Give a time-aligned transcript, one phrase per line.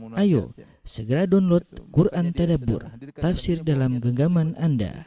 [0.00, 0.56] Ayo,
[0.88, 2.80] segera download Quran Tadabbur,
[3.20, 5.04] tafsir dalam genggaman Anda.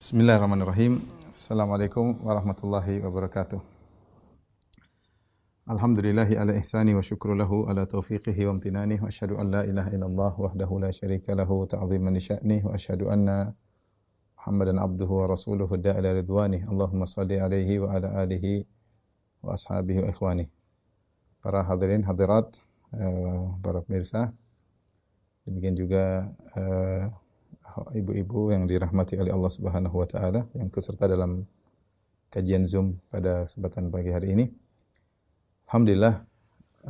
[0.00, 1.04] Bismillahirrahmanirrahim.
[1.28, 3.60] Assalamualaikum warahmatullahi wabarakatuh.
[5.68, 9.92] Alhamdulillahi ala ihsani wa syukru lahu ala taufiqihi wa amtinani wa asyhadu an la ilaha
[9.92, 13.52] illallah wahdahu la syarika lahu ta'ziman li sya'nih wa asyhadu anna
[14.40, 16.64] Muhammadan abduhu wa rasuluhu da'ala ridwanih.
[16.64, 18.75] Allahumma salli alaihi wa ala alihi
[19.46, 20.50] wa ashabihi wa ikhwani.
[21.38, 22.58] Para hadirin hadirat,
[22.90, 24.34] uh, para pemirsa,
[25.46, 26.26] demikian juga
[26.58, 27.06] uh,
[27.94, 31.46] ibu-ibu yang dirahmati oleh Allah Subhanahu wa taala yang keserta dalam
[32.34, 34.50] kajian Zoom pada kesempatan pagi hari ini.
[35.70, 36.14] Alhamdulillah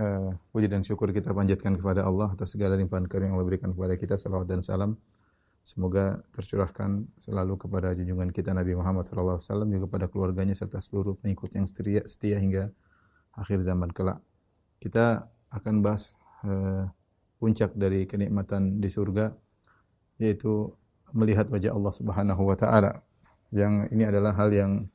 [0.00, 3.70] uh, puji dan syukur kita panjatkan kepada Allah atas segala limpahan karunia yang Allah berikan
[3.76, 4.14] kepada kita.
[4.16, 4.96] Salawat dan salam
[5.66, 11.58] Semoga tercurahkan selalu kepada junjungan kita Nabi Muhammad SAW juga kepada keluarganya serta seluruh pengikut
[11.58, 12.70] yang setia, setia hingga
[13.34, 14.22] akhir zaman kelak.
[14.78, 16.86] Kita akan bahas uh,
[17.42, 19.34] puncak dari kenikmatan di surga
[20.22, 20.70] yaitu
[21.18, 23.02] melihat wajah Allah Subhanahu wa taala.
[23.50, 24.86] Yang ini adalah hal yang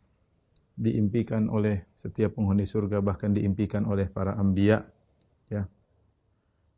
[0.80, 4.88] diimpikan oleh setiap penghuni surga bahkan diimpikan oleh para anbiya
[5.52, 5.68] ya.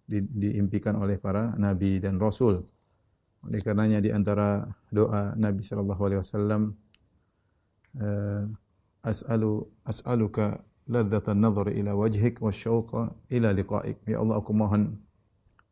[0.09, 2.65] Di, diimpikan oleh para nabi dan rasul.
[3.43, 6.61] Oleh karenanya di antara doa Nabi sallallahu alaihi wasallam
[7.99, 8.43] eh,
[9.03, 14.03] as'alu as'aluka ladzatan nadhar ila wajhik wasyauqa ila liqa'ik.
[14.07, 14.99] Ya Allah aku mohon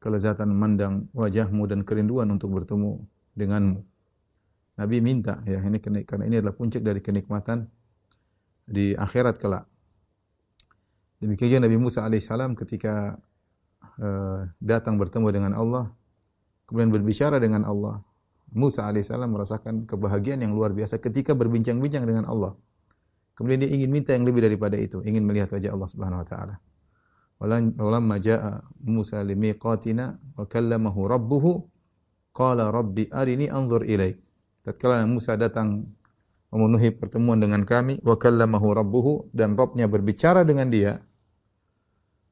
[0.03, 2.99] kelezatan memandang wajahmu dan kerinduan untuk bertemu
[3.37, 3.79] denganmu.
[4.81, 7.69] Nabi minta ya ini karena ini adalah puncak dari kenikmatan
[8.65, 9.67] di akhirat kelak.
[11.21, 13.13] Demikian juga Nabi Musa alaihissalam ketika
[14.01, 15.93] uh, datang bertemu dengan Allah,
[16.71, 17.99] kemudian berbicara dengan Allah.
[18.55, 22.55] Musa alaihissalam merasakan kebahagiaan yang luar biasa ketika berbincang-bincang dengan Allah.
[23.35, 26.55] Kemudian dia ingin minta yang lebih daripada itu, ingin melihat wajah Allah Subhanahu wa taala.
[27.43, 31.51] Walamma jaa Musa limiqatina wa kallamahu rabbuhu
[32.31, 34.19] qala rabbi arini anzur ilaik.
[34.63, 35.91] Tatkala Musa datang
[36.51, 40.99] memenuhi pertemuan dengan kami wa kallamahu rabbuhu dan Rabbnya berbicara dengan dia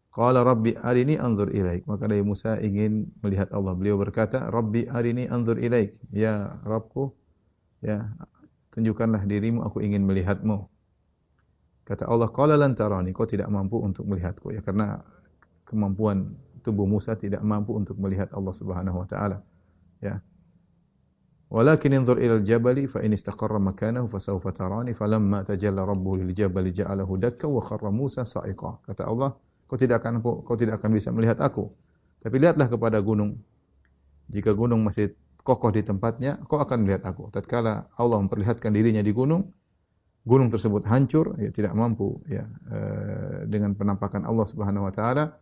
[0.09, 1.85] Qala Rabbi arini anzur ilaik.
[1.85, 3.77] Maka Nabi Musa ingin melihat Allah.
[3.77, 5.93] Beliau berkata, Rabbi arini anzur ilaik.
[6.09, 7.13] Ya Rabbku,
[7.85, 8.09] ya
[8.73, 10.65] tunjukkanlah dirimu, aku ingin melihatmu.
[11.85, 13.13] Kata Allah, Qala lan tarani.
[13.13, 14.49] Kau tidak mampu untuk melihatku.
[14.53, 15.01] Ya karena
[15.65, 16.33] kemampuan
[16.65, 19.45] tubuh Musa tidak mampu untuk melihat Allah Subhanahu wa taala.
[20.01, 20.25] Ya.
[21.49, 26.31] Walakin inzur ila al-jabali fa in istaqarra makanahu fa sawfa tarani falamma tajalla rabbuhu lil
[26.33, 28.85] jabali ja'alahu dakka wa kharra Musa sa'iqa.
[28.85, 29.33] Kata Allah,
[29.69, 31.69] kau tidak akan kau tidak akan bisa melihat aku.
[32.25, 33.37] Tapi lihatlah kepada gunung.
[34.27, 35.13] Jika gunung masih
[35.45, 37.29] kokoh di tempatnya, kau akan melihat aku.
[37.29, 39.45] Tatkala Allah memperlihatkan dirinya di gunung,
[40.25, 45.37] gunung tersebut hancur, ya tidak mampu ya eh, dengan penampakan Allah Subhanahu wa taala.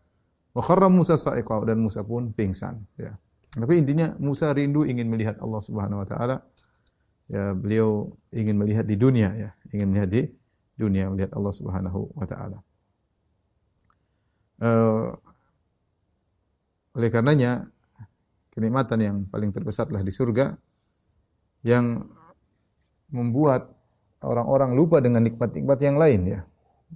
[0.53, 3.15] Wa kharra Musa sa'iqa dan Musa pun pingsan, ya.
[3.57, 6.43] Tapi intinya Musa rindu ingin melihat Allah Subhanahu wa taala.
[7.27, 10.21] Ya, beliau ingin melihat di dunia ya, ingin melihat di
[10.79, 12.63] dunia melihat Allah Subhanahu wa taala.
[14.57, 15.13] Uh,
[16.97, 17.69] oleh karenanya
[18.49, 20.57] kenikmatan yang paling terbesarlah di surga
[21.61, 22.09] yang
[23.13, 23.69] membuat
[24.25, 26.41] orang-orang lupa dengan nikmat-nikmat yang lain ya.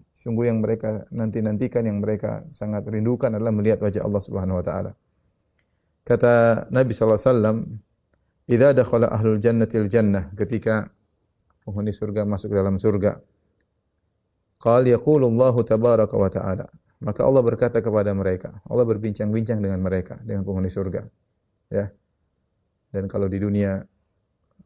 [0.10, 4.92] Sungguh yang mereka nanti-nantikan yang mereka sangat rindukan adalah melihat wajah Allah Subhanahu wa taala.
[6.02, 7.58] Kata Nabi sallallahu alaihi wasallam,
[8.50, 10.90] "Idza dakhala ahlul jannatil jannah," ketika
[11.62, 13.22] penghuni surga masuk dalam surga.
[14.58, 16.66] Qal yaqulu Allah tabaraka wa ta'ala.
[17.02, 21.02] Maka Allah berkata kepada mereka, Allah berbincang-bincang dengan mereka, dengan penghuni surga.
[21.74, 21.90] Ya.
[22.94, 23.82] Dan kalau di dunia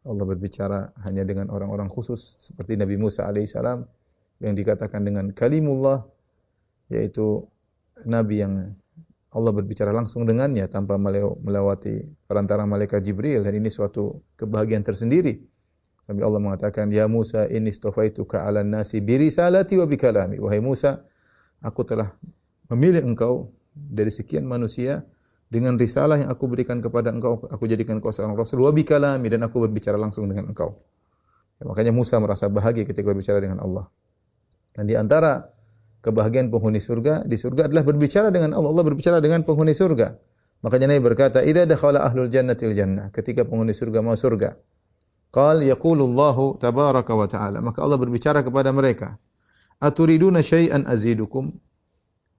[0.06, 3.88] Allah berbicara hanya dengan orang-orang khusus seperti Nabi Musa alaihissalam
[4.44, 6.06] yang dikatakan dengan kalimullah
[6.92, 7.42] yaitu
[8.06, 8.76] nabi yang
[9.36, 15.44] Allah berbicara langsung dengannya tanpa melewati perantara malaikat Jibril dan ini suatu kebahagiaan tersendiri.
[16.00, 20.64] Sampai Allah mengatakan, "Ya Musa, inni istafaituka 'alan nasi bi risalati wa bi kalami." Wahai
[20.64, 21.04] Musa,
[21.62, 22.16] aku telah
[22.72, 25.04] memilih engkau dari sekian manusia
[25.46, 29.46] dengan risalah yang aku berikan kepada engkau, aku jadikan engkau seorang rasul wa bikalami dan
[29.46, 30.74] aku berbicara langsung dengan engkau.
[31.62, 33.88] Ya, makanya Musa merasa bahagia ketika berbicara dengan Allah.
[34.76, 35.48] Dan di antara
[36.04, 38.70] kebahagiaan penghuni surga di surga adalah berbicara dengan Allah.
[38.74, 40.18] Allah berbicara dengan penghuni surga.
[40.66, 44.58] Makanya Nabi berkata, "Idza dakhala ahlul jannatil jannah." Ketika penghuni surga mau surga.
[45.32, 47.60] Qal yaqulullahu tabaraka wa ta'ala.
[47.64, 49.20] Maka Allah berbicara kepada mereka,
[49.82, 51.52] Aturiduna syai'an azidukum?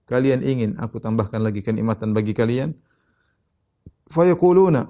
[0.06, 2.72] Kalian ingin aku tambahkan lagi kenikmatan bagi kalian?
[4.06, 4.86] Fayaquluna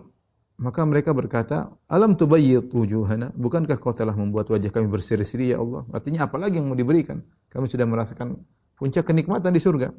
[0.56, 5.84] maka mereka berkata, "Alam tubayyit wujuhana?" Bukankah kau telah membuat wajah kami berseri-seri ya Allah?
[5.92, 7.20] Artinya apa lagi yang mau diberikan?
[7.52, 8.40] Kami sudah merasakan
[8.76, 9.92] puncak kenikmatan di surga.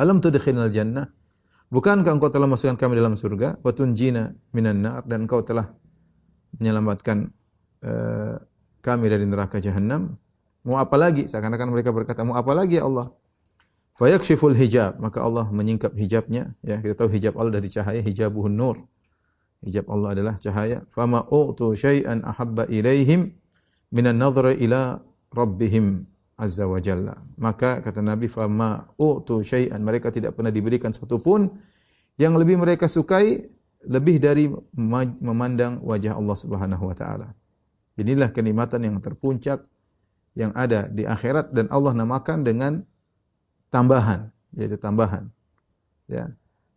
[0.00, 1.08] Alam tudkhilnal jannah?
[1.68, 3.60] Bukankah engkau telah masukkan kami dalam surga?
[3.60, 5.70] Wa tunjina minan nar dan engkau telah
[6.56, 7.30] menyelamatkan
[7.84, 8.34] uh,
[8.80, 10.16] kami dari neraka jahanam?
[10.66, 11.24] Mau apa lagi?
[11.24, 13.08] Seakan-akan mereka berkata, "Mau apa lagi ya Allah?"
[13.96, 16.56] Fayakshiful hijab, maka Allah menyingkap hijabnya.
[16.64, 18.80] Ya, kita tahu hijab Allah dari cahaya, hijabuhun nur.
[19.60, 20.88] Hijab Allah adalah cahaya.
[20.88, 23.36] Fama u'tu syai'an ahabba ilaihim
[23.92, 26.08] minan nadhri ila rabbihim
[26.40, 27.12] azza wa jalla.
[27.36, 31.52] Maka kata Nabi fama u'tu syai'an mereka tidak pernah diberikan satu pun
[32.16, 33.52] yang lebih mereka sukai
[33.84, 34.48] lebih dari
[35.20, 37.36] memandang wajah Allah Subhanahu wa taala.
[38.00, 39.60] Inilah kenikmatan yang terpuncak
[40.38, 42.72] yang ada di akhirat dan Allah namakan dengan
[43.70, 45.30] tambahan, yaitu tambahan.
[46.06, 46.30] Ya.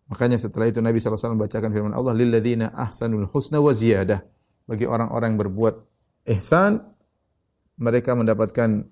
[0.10, 3.74] Makanya setelah itu Nabi SAW membacakan firman Allah, Lilladzina ahsanul husna wa.
[4.64, 5.76] Bagi orang-orang yang berbuat
[6.38, 6.80] ihsan,
[7.82, 8.88] mereka mendapatkan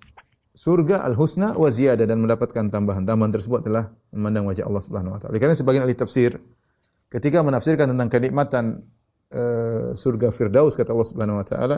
[0.51, 3.07] surga al-husna wa ziyadah dan mendapatkan tambahan.
[3.07, 5.37] Tambahan tersebut adalah memandang wajah Allah Subhanahu wa taala.
[5.39, 6.35] Karena sebagian ahli tafsir
[7.07, 8.83] ketika menafsirkan tentang kenikmatan
[9.31, 11.77] uh, surga Firdaus kata Allah Subhanahu wa taala,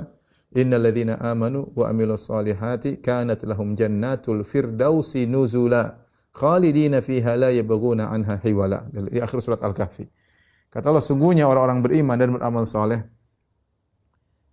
[0.53, 5.97] Innal ladzina amanu wa amilus solihati kanat lahum jannatul firdausi nuzula
[6.29, 8.85] khalidina fiha la yabghuna anha hiwala.
[8.89, 10.05] Di akhir surat Al-Kahfi.
[10.69, 13.01] Kata Allah, sungguhnya orang-orang beriman dan beramal saleh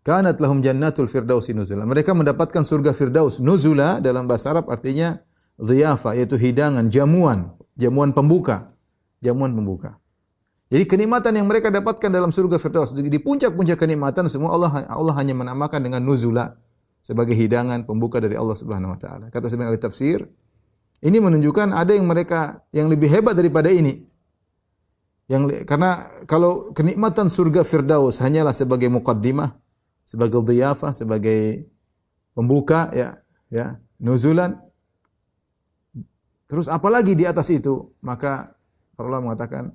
[0.01, 1.85] kanat lahum jannatul firdausi nuzula.
[1.85, 3.39] Mereka mendapatkan surga firdaus.
[3.41, 5.21] Nuzula dalam bahasa Arab artinya
[5.61, 8.73] dhiyafa yaitu hidangan, jamuan, jamuan pembuka.
[9.21, 10.01] Jamuan pembuka.
[10.71, 15.35] Jadi kenikmatan yang mereka dapatkan dalam surga firdaus di puncak-puncak kenikmatan semua Allah Allah hanya
[15.35, 16.55] menamakan dengan nuzula
[17.03, 19.27] sebagai hidangan pembuka dari Allah Subhanahu wa taala.
[19.35, 20.31] Kata sebagian ahli tafsir,
[21.03, 24.05] ini menunjukkan ada yang mereka yang lebih hebat daripada ini.
[25.27, 29.57] Yang karena kalau kenikmatan surga Firdaus hanyalah sebagai muqaddimah,
[30.07, 31.71] sebagai dhiyafah, sebagai
[32.35, 33.19] pembuka ya,
[33.51, 34.61] ya, nuzulan.
[36.51, 37.95] Terus apalagi di atas itu?
[38.03, 38.55] Maka
[38.99, 39.71] Allah mengatakan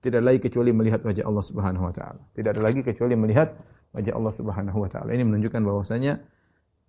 [0.00, 2.20] tidak lagi kecuali melihat wajah Allah Subhanahu wa taala.
[2.32, 3.52] Tidak ada lagi kecuali melihat
[3.92, 5.12] wajah Allah Subhanahu wa taala.
[5.12, 6.20] Ini menunjukkan bahwasanya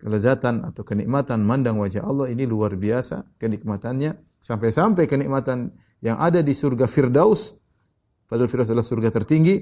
[0.02, 6.58] kelezatan atau kenikmatan mandang wajah Allah ini luar biasa kenikmatannya sampai-sampai kenikmatan yang ada di
[6.58, 7.54] surga Firdaus
[8.26, 9.62] padahal Firdaus adalah surga tertinggi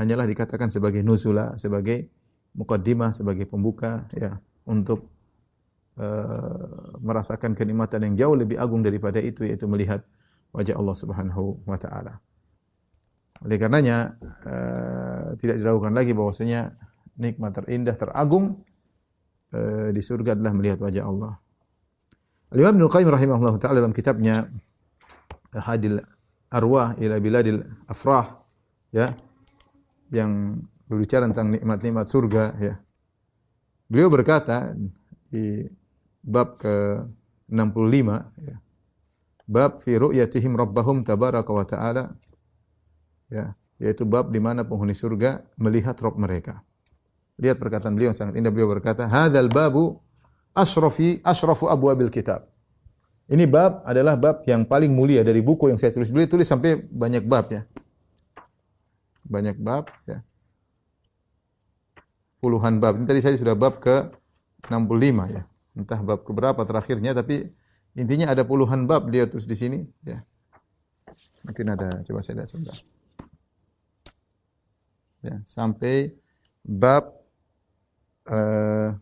[0.00, 2.08] hanyalah dikatakan sebagai nuzula sebagai
[2.56, 5.12] mukaddimah sebagai pembuka ya untuk
[6.00, 10.08] uh, merasakan kenikmatan yang jauh lebih agung daripada itu yaitu melihat
[10.52, 12.20] wajah Allah Subhanahu wa taala.
[13.44, 16.74] Oleh karenanya uh, tidak diragukan lagi bahwasanya
[17.18, 18.66] nikmat terindah teragung
[19.48, 21.32] Eh, di surga adalah melihat wajah Allah.
[22.52, 24.44] Al-Imam Ibnu Qayyim rahimahullah taala dalam kitabnya
[25.56, 26.04] Hadil
[26.52, 28.28] Arwah ila Biladil Afrah
[28.92, 29.16] ya
[30.12, 32.76] yang berbicara tentang nikmat-nikmat surga ya.
[33.88, 34.76] Beliau berkata
[35.32, 35.64] di
[36.20, 38.08] bab ke-65
[38.44, 38.56] ya.
[39.48, 42.12] Bab fi ru'yatihim rabbahum tabaraka wa ta'ala
[43.32, 46.60] ya, yaitu bab di mana penghuni surga melihat Rabb mereka.
[47.40, 48.52] Lihat perkataan beliau sangat indah.
[48.52, 49.96] Beliau berkata, "Hadzal babu
[50.52, 52.44] asrafi asrafu abwabil kitab."
[53.28, 56.12] Ini bab adalah bab yang paling mulia dari buku yang saya tulis.
[56.12, 57.64] Beliau tulis sampai banyak bab ya.
[59.24, 60.24] Banyak bab ya.
[62.40, 62.96] Puluhan bab.
[62.96, 64.12] Ini tadi saya sudah bab ke
[64.68, 65.42] 65 ya.
[65.76, 67.52] Entah bab ke berapa terakhirnya tapi
[67.98, 70.22] intinya ada puluhan bab dia tulis di sini ya.
[71.42, 72.78] Mungkin ada coba saya lihat sebentar.
[75.18, 76.14] Ya, sampai
[76.62, 77.10] bab
[78.30, 78.94] uh,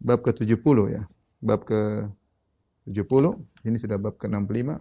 [0.00, 1.02] bab ke-70 ya.
[1.44, 3.24] Bab ke-70,
[3.68, 4.80] ini sudah bab ke-65.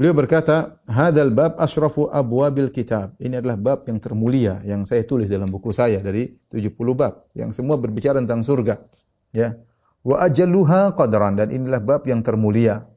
[0.00, 5.28] Beliau berkata, "Hadzal bab asrafu abwabil kitab." Ini adalah bab yang termulia yang saya tulis
[5.28, 8.80] dalam buku saya dari 70 bab yang semua berbicara tentang surga.
[9.28, 9.60] Ya.
[10.00, 12.88] Wa ajalluha qadran dan inilah bab yang termulia.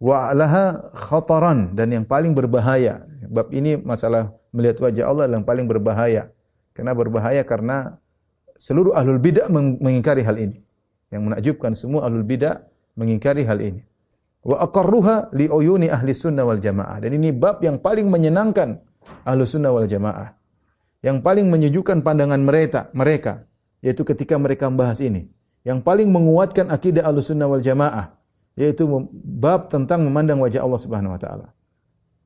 [0.00, 3.04] Wa alaha khataran dan yang paling berbahaya.
[3.28, 6.32] Bab ini masalah melihat wajah Allah yang paling berbahaya.
[6.72, 8.00] Karena berbahaya karena
[8.56, 10.64] seluruh ahlul bidah mengingkari hal ini.
[11.12, 12.64] Yang menakjubkan semua ahlul bidah
[12.96, 13.84] mengingkari hal ini.
[14.42, 16.98] Wa aqarruha li uyuni ahli sunnah wal jamaah.
[16.98, 18.78] Dan ini bab yang paling menyenangkan
[19.22, 20.34] ahli sunnah wal jamaah.
[21.02, 23.46] Yang paling menyejukkan pandangan mereka, mereka
[23.82, 25.30] yaitu ketika mereka membahas ini.
[25.62, 28.18] Yang paling menguatkan akidah ahli sunnah wal jamaah
[28.58, 28.84] yaitu
[29.14, 31.48] bab tentang memandang wajah Allah Subhanahu wa taala.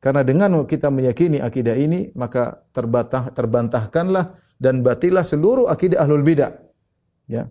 [0.00, 6.52] Karena dengan kita meyakini akidah ini, maka terbantah, terbantahkanlah dan batilah seluruh akidah ahlul bidah.
[7.26, 7.50] Ya.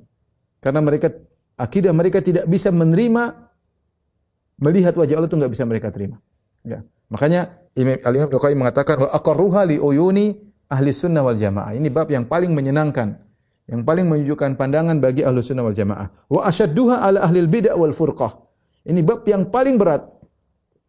[0.62, 1.12] Karena mereka
[1.60, 3.45] akidah mereka tidak bisa menerima
[4.60, 6.20] melihat wajah Allah itu nggak bisa mereka terima.
[6.66, 6.82] Ya.
[7.12, 10.34] Makanya Imam Al-Imam Al-Qayyim mengatakan wa aqarruha li uyuni
[10.72, 11.76] ahli sunnah wal jamaah.
[11.76, 13.20] Ini bab yang paling menyenangkan,
[13.70, 16.08] yang paling menunjukkan pandangan bagi ahli sunnah wal jamaah.
[16.32, 18.32] Wa asyadduha ala ahli bid'ah wal furqah.
[18.86, 20.06] Ini bab yang paling berat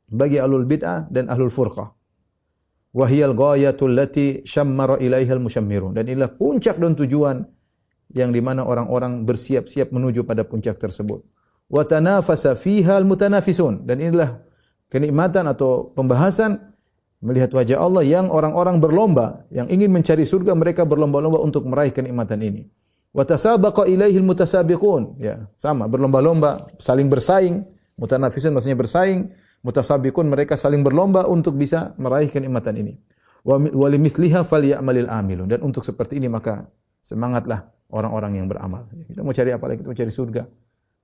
[0.08, 1.90] bagi ahlul bid'ah dan ahlul furqah.
[2.96, 5.92] Wahiyal ghayatul lati syammara ilaiha al-musyammirun.
[5.92, 7.44] Dan inilah puncak dan tujuan
[8.16, 11.20] yang di mana orang-orang bersiap-siap menuju pada puncak tersebut.
[11.66, 13.86] Wa tanafasa fiha al-mutanafisun.
[13.86, 14.42] Dan inilah
[14.90, 16.58] kenikmatan atau pembahasan
[17.22, 22.38] melihat wajah Allah yang orang-orang berlomba, yang ingin mencari surga mereka berlomba-lomba untuk meraih kenikmatan
[22.42, 22.68] ini.
[23.10, 25.18] Wa tasabaqa ilaihi al-mutasabiqun.
[25.18, 27.64] Ya, sama berlomba-lomba, saling bersaing.
[27.96, 29.32] Mutanafisun maksudnya bersaing
[29.64, 32.94] mutasabiqun mereka saling berlomba untuk bisa meraih kenikmatan ini.
[33.46, 33.58] Wa
[33.88, 36.66] limithliha falyamalil amilun dan untuk seperti ini maka
[37.02, 38.90] semangatlah orang-orang yang beramal.
[38.90, 39.78] Kita mau cari apa lagi?
[39.82, 40.42] Kita mau cari surga.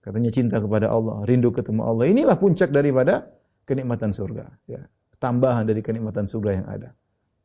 [0.03, 2.11] Katanya cinta kepada Allah, rindu ketemu Allah.
[2.11, 3.31] Inilah puncak daripada
[3.63, 4.83] kenikmatan surga, ya.
[5.23, 6.91] Tambahan dari kenikmatan surga yang ada.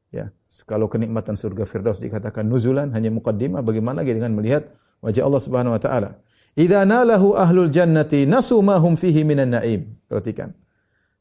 [0.09, 0.33] Ya,
[0.65, 4.73] kalau kenikmatan surga Firdaus dikatakan nuzulan hanya mukaddimah, bagaimana lagi dengan melihat
[5.05, 6.17] wajah Allah Subhanahu wa taala?
[6.57, 9.93] Idza nalahu ahlul jannati nasu ma hum fihi minan naim.
[10.09, 10.57] Perhatikan.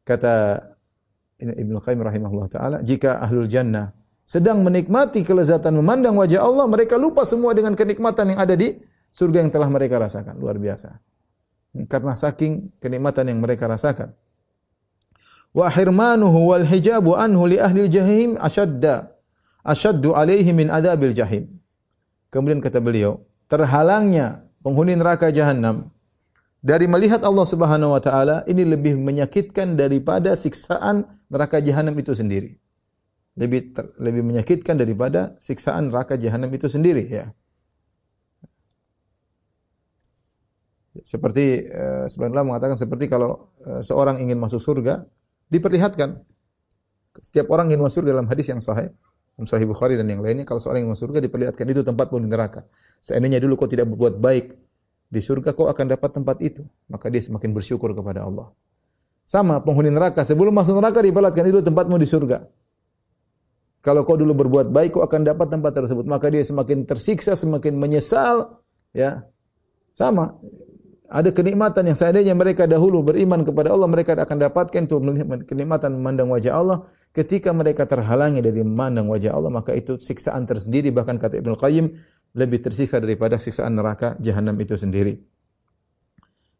[0.07, 0.64] Kata
[1.37, 3.93] Ibnu Qayyim rahimahullah taala, jika ahlul jannah
[4.25, 8.81] sedang menikmati kelezatan memandang wajah Allah, mereka lupa semua dengan kenikmatan yang ada di
[9.12, 10.40] surga yang telah mereka rasakan.
[10.40, 10.97] Luar biasa.
[11.85, 14.16] Karena saking kenikmatan yang mereka rasakan.
[15.52, 19.12] Wa hirmanuhu wal hijabu anhu li ahli jahim ashadda
[19.66, 21.45] ashaddu alaihi min adabil jahim.
[22.33, 25.88] Kemudian kata beliau, terhalangnya penghuni neraka jahanam
[26.62, 32.59] dari melihat Allah Subhanahu wa taala ini lebih menyakitkan daripada siksaan neraka jahanam itu sendiri.
[33.37, 37.30] Lebih ter, lebih menyakitkan daripada siksaan neraka jahanam itu sendiri ya.
[41.02, 45.04] Seperti uh, sebenarnya mengatakan seperti kalau uh, seorang ingin masuk surga
[45.50, 46.20] diperlihatkan
[47.20, 48.92] setiap orang ingin masuk surga dalam hadis yang sahih
[49.44, 52.64] Sahih Bukhari dan yang lainnya kalau seorang ingin masuk surga diperlihatkan itu tempat di neraka.
[53.04, 54.56] Seandainya dulu kau tidak berbuat baik
[55.12, 56.64] di surga kau akan dapat tempat itu.
[56.88, 58.48] Maka dia semakin bersyukur kepada Allah.
[59.28, 60.24] Sama penghuni neraka.
[60.24, 62.48] Sebelum masuk neraka diperlihatkan itu tempatmu di surga.
[63.84, 66.08] Kalau kau dulu berbuat baik, kau akan dapat tempat tersebut.
[66.08, 68.64] Maka dia semakin tersiksa, semakin menyesal.
[68.96, 69.28] Ya,
[69.92, 70.32] sama.
[71.06, 74.98] Ada kenikmatan yang seandainya mereka dahulu beriman kepada Allah, mereka akan dapatkan itu
[75.46, 76.82] kenikmatan memandang wajah Allah.
[77.14, 80.90] Ketika mereka terhalangi dari memandang wajah Allah, maka itu siksaan tersendiri.
[80.90, 81.86] Bahkan kata Ibnu Qayyim,
[82.34, 85.22] lebih tersiksa daripada siksaan neraka jahanam itu sendiri.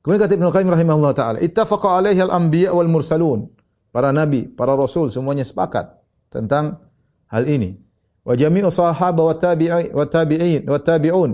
[0.07, 3.51] Kemudian kata Ibnu Qayyim rahimahullah taala, ittafaqa alaihi al-anbiya wal mursalun.
[3.91, 5.91] Para nabi, para rasul semuanya sepakat
[6.31, 6.87] tentang
[7.27, 7.83] hal ini.
[8.23, 11.31] Wa jami'u sahaba wa tabi'in wa tabi'un.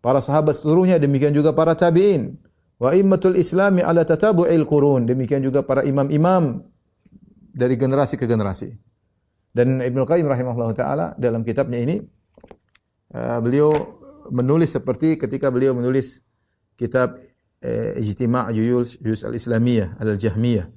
[0.00, 2.45] Para sahabat seluruhnya demikian juga para tabi'in.
[2.76, 5.08] Wa immatul islami ala tatabu'il qurun.
[5.08, 6.60] Demikian juga para imam-imam
[7.56, 8.76] dari generasi ke generasi.
[9.56, 11.96] Dan Ibnu Qayyim rahimahullah taala dalam kitabnya ini
[13.16, 13.72] uh, beliau
[14.28, 16.20] menulis seperti ketika beliau menulis
[16.76, 17.16] kitab
[17.64, 20.68] uh, Ijtima' Juyus al-Islamiyah al-Jahmiyah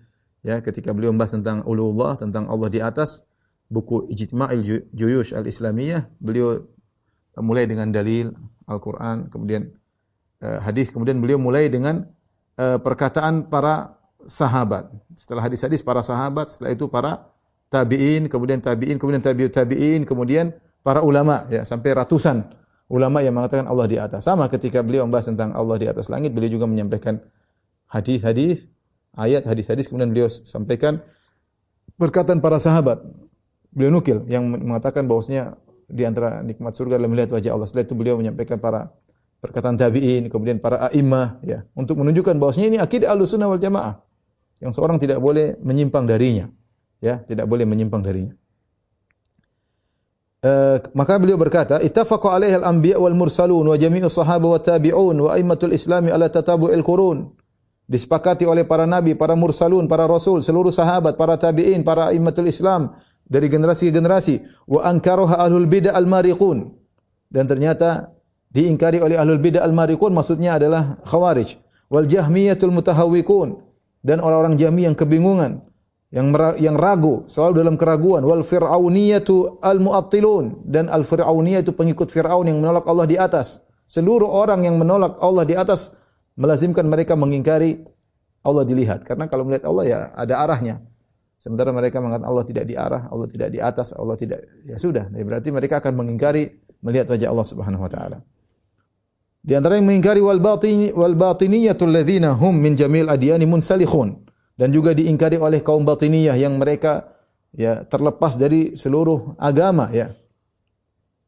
[0.47, 3.27] ya ketika beliau membahas tentang ulullah tentang Allah di atas
[3.67, 4.47] buku Ijtima'
[4.95, 6.63] Juyus al-Islamiyah beliau
[7.35, 8.31] mulai dengan dalil
[8.63, 9.75] Al-Qur'an kemudian
[10.43, 12.07] uh, hadis kemudian beliau mulai dengan
[12.59, 17.31] uh, perkataan para sahabat setelah hadis-hadis para sahabat setelah itu para
[17.71, 20.51] tabi'in kemudian tabi'in kemudian tabi'ut tabi'in kemudian
[20.83, 24.25] para ulama ya sampai ratusan ulama yang mengatakan Allah di atas.
[24.25, 27.21] Sama ketika beliau membahas tentang Allah di atas langit, beliau juga menyampaikan
[27.87, 28.65] hadis-hadis,
[29.13, 30.99] ayat hadis-hadis kemudian beliau sampaikan
[31.95, 32.99] perkataan para sahabat.
[33.69, 37.69] Beliau nukil yang mengatakan bahwasanya di antara nikmat surga adalah melihat wajah Allah.
[37.69, 38.89] Setelah itu beliau menyampaikan para
[39.39, 44.03] perkataan tabi'in, kemudian para a'imah ya, untuk menunjukkan bahwasanya ini akidah Ahlussunnah wal Jamaah
[44.59, 46.51] yang seorang tidak boleh menyimpang darinya.
[46.99, 48.35] Ya, tidak boleh menyimpang darinya.
[50.39, 55.35] Uh, maka beliau berkata, "Ittafaqa alaihi al-anbiya wal mursalun wa jami'u sahaba wa tabi'un wa
[55.35, 57.31] aimmatul islami ala tatabu'il qurun."
[57.89, 62.93] Disepakati oleh para nabi, para mursalun, para rasul, seluruh sahabat, para tabi'in, para aimmatul Islam
[63.25, 64.45] dari generasi ke generasi.
[64.69, 66.69] Wa ankaruha ahlul bid'ah al-mariqun.
[67.33, 68.13] Dan ternyata
[68.49, 71.57] diingkari oleh ahlul bid'ah al-mariqun maksudnya adalah khawarij.
[71.89, 73.57] Wal jahmiyatul mutahawwikun
[74.05, 75.65] dan orang-orang jahmi yang kebingungan
[76.09, 78.25] yang yang ragu, selalu dalam keraguan.
[78.25, 83.61] Wal fir'auniyatu al mu'attilun dan al fir'auniyah itu pengikut Firaun yang menolak Allah di atas.
[83.89, 85.93] Seluruh orang yang menolak Allah di atas
[86.37, 87.81] melazimkan mereka mengingkari
[88.45, 90.81] Allah dilihat karena kalau melihat Allah ya ada arahnya.
[91.39, 95.07] Sementara mereka mengatakan Allah tidak di arah, Allah tidak di atas, Allah tidak ya sudah.
[95.07, 96.51] Berarti mereka akan mengingkari
[96.83, 98.17] melihat wajah Allah Subhanahu wa taala.
[99.39, 104.19] Di antara yang mengingkari wal batini wal batiniyatul ladzina hum min jamil adyani munsalikhun
[104.59, 107.07] dan juga diingkari oleh kaum batiniyah yang mereka
[107.55, 110.11] ya terlepas dari seluruh agama ya.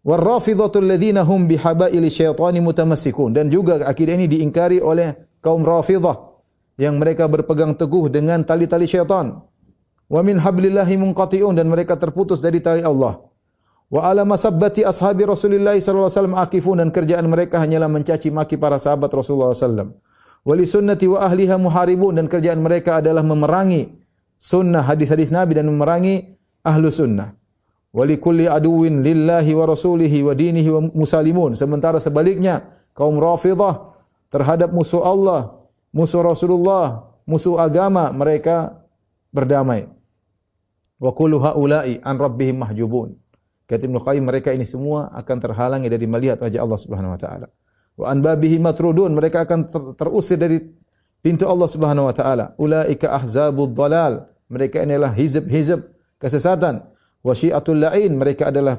[0.03, 6.35] Warrafidhatul ladzina hum bihabaili syaitani mutamassikun dan juga akidah ini diingkari oleh kaum Rafidhah
[6.81, 9.39] yang mereka berpegang teguh dengan tali-tali syaitan.
[10.11, 13.30] Wa min hablillahi munqati'un dan mereka terputus dari tali Allah.
[13.91, 18.55] Wa ala masabbati ashabi Rasulillah sallallahu alaihi wasallam akifun dan kerjaan mereka hanyalah mencaci maki
[18.55, 19.99] para sahabat Rasulullah sallallahu
[20.41, 23.93] Wali sunnati wa ahliha muharibun dan kerjaan mereka adalah memerangi
[24.41, 26.33] sunnah hadis-hadis Nabi dan memerangi
[26.65, 27.37] ahlu sunnah.
[27.93, 31.53] Wali kulli aduwin lillahi wa rasulihi wa dinihi wa musalimun.
[31.53, 32.65] Sementara sebaliknya
[32.97, 33.93] kaum Rafidah
[34.33, 35.61] terhadap musuh Allah,
[35.93, 38.81] musuh Rasulullah, musuh agama mereka
[39.29, 39.85] berdamai.
[40.97, 43.20] Wa kullu haula'i an rabbihim mahjubun.
[43.71, 47.47] Kata Ibnu Qayyim mereka ini semua akan terhalangi dari melihat wajah Allah Subhanahu wa taala.
[47.95, 50.59] Wa an babihi matrudun mereka akan ter terusir dari
[51.23, 52.51] pintu Allah Subhanahu wa taala.
[52.59, 54.27] Ulaika ahzabud dalal.
[54.51, 55.87] Mereka inilah hizb-hizb
[56.19, 56.83] kesesatan
[57.23, 58.75] wa syiatul la'in mereka adalah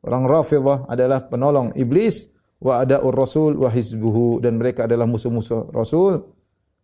[0.00, 2.32] orang Rafidhah adalah penolong iblis
[2.64, 6.24] wa adaur rasul wa hizbuhu dan mereka adalah musuh-musuh Rasul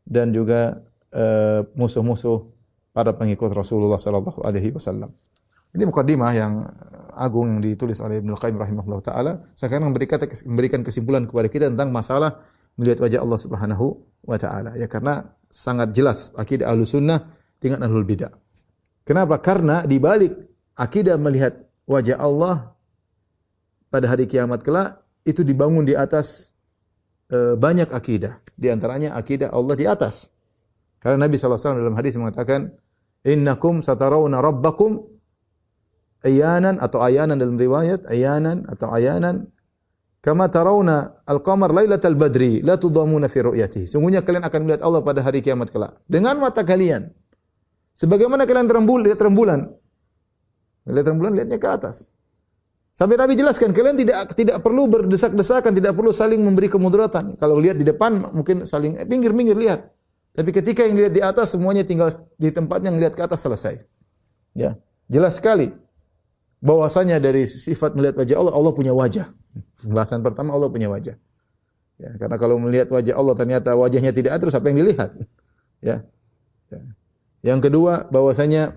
[0.04, 0.84] dan juga
[1.16, 2.44] uh, musuh-musuh
[2.92, 5.08] para pengikut Rasulullah sallallahu alaihi wasallam.
[5.70, 6.66] Ini mukadimah yang
[7.20, 9.32] agung yang ditulis oleh Ibnu Qayyim rahimahullah taala.
[9.52, 10.16] Sekarang memberikan
[10.48, 12.40] memberikan kesimpulan kepada kita tentang masalah
[12.80, 13.86] melihat wajah Allah Subhanahu
[14.24, 14.72] wa taala.
[14.80, 17.28] Ya karena sangat jelas akidah Ahlussunnah
[17.60, 18.32] dengan Ahlul Bidah.
[19.04, 19.36] Kenapa?
[19.44, 20.32] Karena di balik
[20.78, 22.72] akidah melihat wajah Allah
[23.92, 26.56] pada hari kiamat kelak itu dibangun di atas
[27.28, 28.40] e, banyak akidah.
[28.54, 30.30] Di antaranya akidah Allah di atas.
[31.00, 32.70] Karena Nabi SAW dalam hadis mengatakan,
[33.24, 35.19] Innakum satarawna rabbakum
[36.24, 39.48] ayanan atau ayanan dalam riwayat, ayanan atau ayanan
[40.20, 43.88] kama tarawna al-qamar lailatal badri la tudamuna fi ru'yatihi.
[43.88, 47.08] Sungguhnya kalian akan melihat Allah pada hari kiamat kelak dengan mata kalian.
[47.96, 49.60] Sebagaimana kalian terembulan, lihat rembulan,
[50.88, 52.10] Lihat rembulan lihatnya ke atas.
[52.90, 57.38] Sampai Nabi jelaskan, kalian tidak tidak perlu berdesak-desakan, tidak perlu saling memberi kemudaratan.
[57.38, 59.86] Kalau lihat di depan mungkin saling eh, pinggir-pinggir lihat.
[60.34, 63.82] Tapi ketika yang lihat di atas semuanya tinggal di tempatnya yang lihat ke atas selesai.
[64.58, 64.74] Ya,
[65.06, 65.70] jelas sekali
[66.60, 69.32] bahwasanya dari sifat melihat wajah Allah, Allah punya wajah.
[69.80, 71.16] Pembahasan pertama Allah punya wajah.
[72.00, 75.10] Ya, karena kalau melihat wajah Allah ternyata wajahnya tidak ada, terus apa yang dilihat?
[75.80, 76.04] Ya.
[76.68, 76.80] ya.
[77.40, 78.76] Yang kedua bahwasanya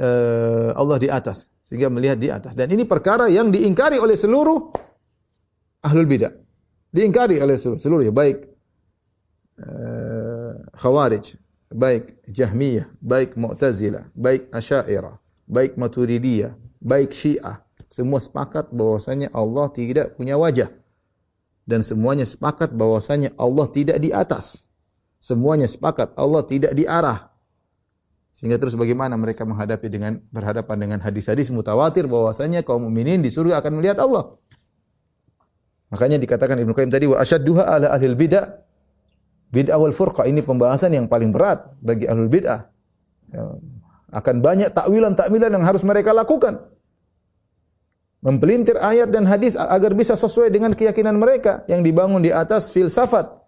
[0.00, 4.72] uh, Allah di atas sehingga melihat di atas dan ini perkara yang diingkari oleh seluruh
[5.84, 6.32] ahlul bidah
[6.92, 8.48] diingkari oleh seluruh, seluruh ya baik
[9.60, 11.36] uh, khawarij
[11.72, 15.16] baik jahmiyah baik mu'tazilah baik asy'ariyah
[15.52, 17.62] baik maturidiyah baik syiah
[17.92, 20.72] semua sepakat bahwasanya Allah tidak punya wajah.
[21.68, 24.72] Dan semuanya sepakat bahwasanya Allah tidak di atas.
[25.20, 27.28] Semuanya sepakat Allah tidak di arah.
[28.32, 33.60] Sehingga terus bagaimana mereka menghadapi dengan berhadapan dengan hadis-hadis mutawatir bahwasanya kaum mukminin di surga
[33.60, 34.40] akan melihat Allah.
[35.92, 38.56] Makanya dikatakan Ibnu Qayyim tadi wa asyadduha ala ahlil bid'ah.
[39.52, 42.72] Bid'ah wal furqa ini pembahasan yang paling berat bagi ahlul bid'ah.
[44.12, 46.60] Akan banyak takwilan-takwilan yang harus mereka lakukan.
[48.22, 53.42] Mempelintir ayat dan hadis agar bisa sesuai dengan keyakinan mereka yang dibangun di atas filsafat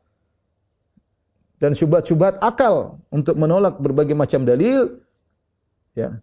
[1.63, 4.99] dan syubhat-syubhat akal untuk menolak berbagai macam dalil
[5.95, 6.19] ya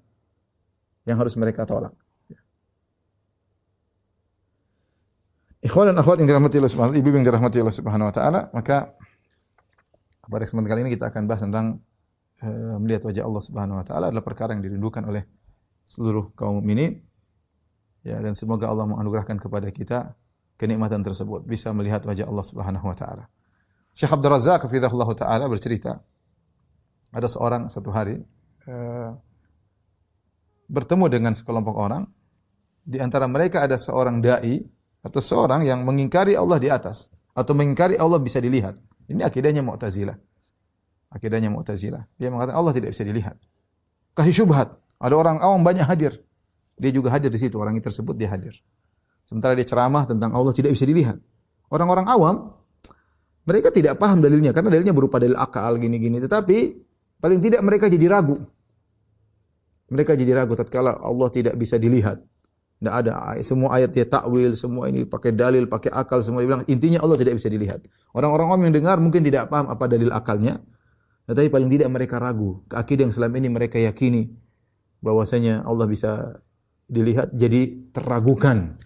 [1.08, 1.96] yang harus mereka tolak.
[5.62, 8.98] Ikhwan dan akhwat yang dirahmati Allah Subhanahu ibu yang dirahmati Allah Subhanahu wa taala, maka
[10.26, 11.78] pada kesempatan kali ini kita akan bahas tentang
[12.82, 15.26] melihat wajah Allah Subhanahu wa taala adalah perkara yang dirindukan oleh
[15.86, 17.02] seluruh kaum mukminin.
[18.02, 20.18] Ya, dan semoga Allah menganugerahkan kepada kita
[20.58, 23.30] kenikmatan tersebut, bisa melihat wajah Allah Subhanahu wa taala.
[23.94, 24.66] Syekh Abdul Razak
[25.18, 26.02] taala bercerita
[27.12, 28.24] ada seorang satu hari
[28.66, 29.12] uh,
[30.72, 32.08] bertemu dengan sekelompok orang
[32.82, 34.64] di antara mereka ada seorang dai
[35.04, 38.80] atau seorang yang mengingkari Allah di atas atau mengingkari Allah bisa dilihat.
[39.12, 40.16] Ini akidahnya Mu'tazilah.
[41.12, 42.08] Akidahnya Mu'tazilah.
[42.16, 43.36] Dia mengatakan Allah tidak bisa dilihat.
[44.16, 44.72] Kasih syubhat.
[44.96, 46.16] Ada orang awam banyak hadir.
[46.80, 47.60] Dia juga hadir di situ.
[47.60, 48.56] Orang tersebut dia hadir.
[49.28, 51.20] Sementara dia ceramah tentang Allah tidak bisa dilihat.
[51.68, 52.36] Orang-orang awam
[53.44, 56.24] mereka tidak paham dalilnya karena dalilnya berupa dalil akal gini-gini.
[56.24, 56.58] Tetapi
[57.20, 58.40] paling tidak mereka jadi ragu.
[59.92, 62.24] Mereka jadi ragu tatkala Allah tidak bisa dilihat.
[62.82, 66.66] Tidak ada semua ayat dia takwil, semua ini pakai dalil, pakai akal, semua dia bilang
[66.66, 67.86] intinya Allah tidak bisa dilihat.
[68.10, 70.58] Orang-orang awam yang dengar mungkin tidak paham apa dalil akalnya,
[71.30, 72.64] tetapi paling tidak mereka ragu.
[72.72, 74.32] Keakidah yang selama ini mereka yakini
[75.02, 76.38] bahwasanya Allah bisa
[76.92, 78.78] dilihat jadi teragukan.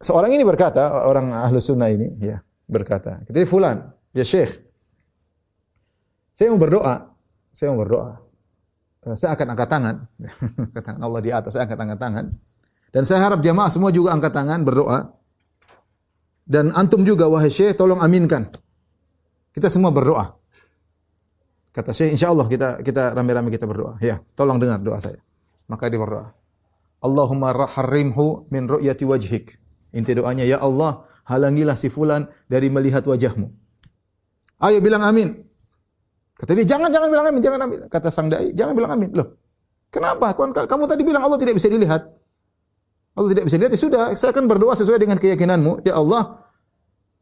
[0.00, 4.64] Seorang ini berkata, orang ahlu sunnah ini, ya, berkata, ketika fulan, ya Syekh,
[6.32, 7.12] saya mau berdoa,
[7.52, 8.16] saya mau berdoa.
[9.04, 9.96] Eh, saya akan angkat tangan.
[10.80, 12.24] angkat Allah di atas, saya angkat angkat tangan.
[12.90, 15.12] Dan saya harap jamaah semua juga angkat tangan berdoa.
[16.48, 18.48] Dan antum juga wahai Syekh tolong aminkan.
[19.52, 20.39] Kita semua berdoa.
[21.70, 23.94] Kata Syekh, insya Allah kita kita rame-rame kita berdoa.
[24.02, 25.22] Ya, tolong dengar doa saya.
[25.70, 26.34] Maka dia berdoa.
[27.00, 29.56] Allahumma raharrimhu min ru'yati wajhik.
[29.90, 33.50] Inti doanya, ya Allah, halangilah si fulan dari melihat wajahmu.
[34.62, 35.46] Ayo bilang amin.
[36.38, 37.78] Kata dia, jangan, jangan bilang amin, jangan amin.
[37.90, 39.10] Kata sang dai, jangan bilang amin.
[39.14, 39.34] Loh,
[39.90, 40.30] kenapa?
[40.36, 42.06] Kamu tadi bilang Allah tidak bisa dilihat.
[43.18, 45.82] Allah tidak bisa lihat, ya sudah, saya akan berdoa sesuai dengan keyakinanmu.
[45.82, 46.38] Ya Allah,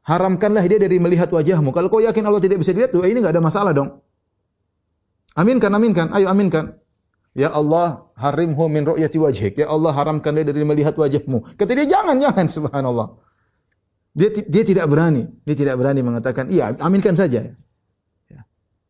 [0.04, 1.72] haramkanlah dia dari melihat wajahmu.
[1.72, 3.96] Kalau kau yakin Allah tidak bisa dilihat, tuh ini enggak ada masalah dong.
[5.38, 6.07] Aminkan, aminkan.
[6.11, 6.74] Ayo aminkan.
[7.38, 9.62] Ya Allah, harimhu min ru'yati wajhik.
[9.62, 11.55] Ya Allah, haramkan dia dari melihat wajahmu.
[11.55, 13.14] Kata dia, jangan, jangan, subhanallah.
[14.18, 15.31] Dia, dia tidak berani.
[15.46, 17.55] Dia tidak berani mengatakan, iya, aminkan saja.
[18.27, 18.40] Ya.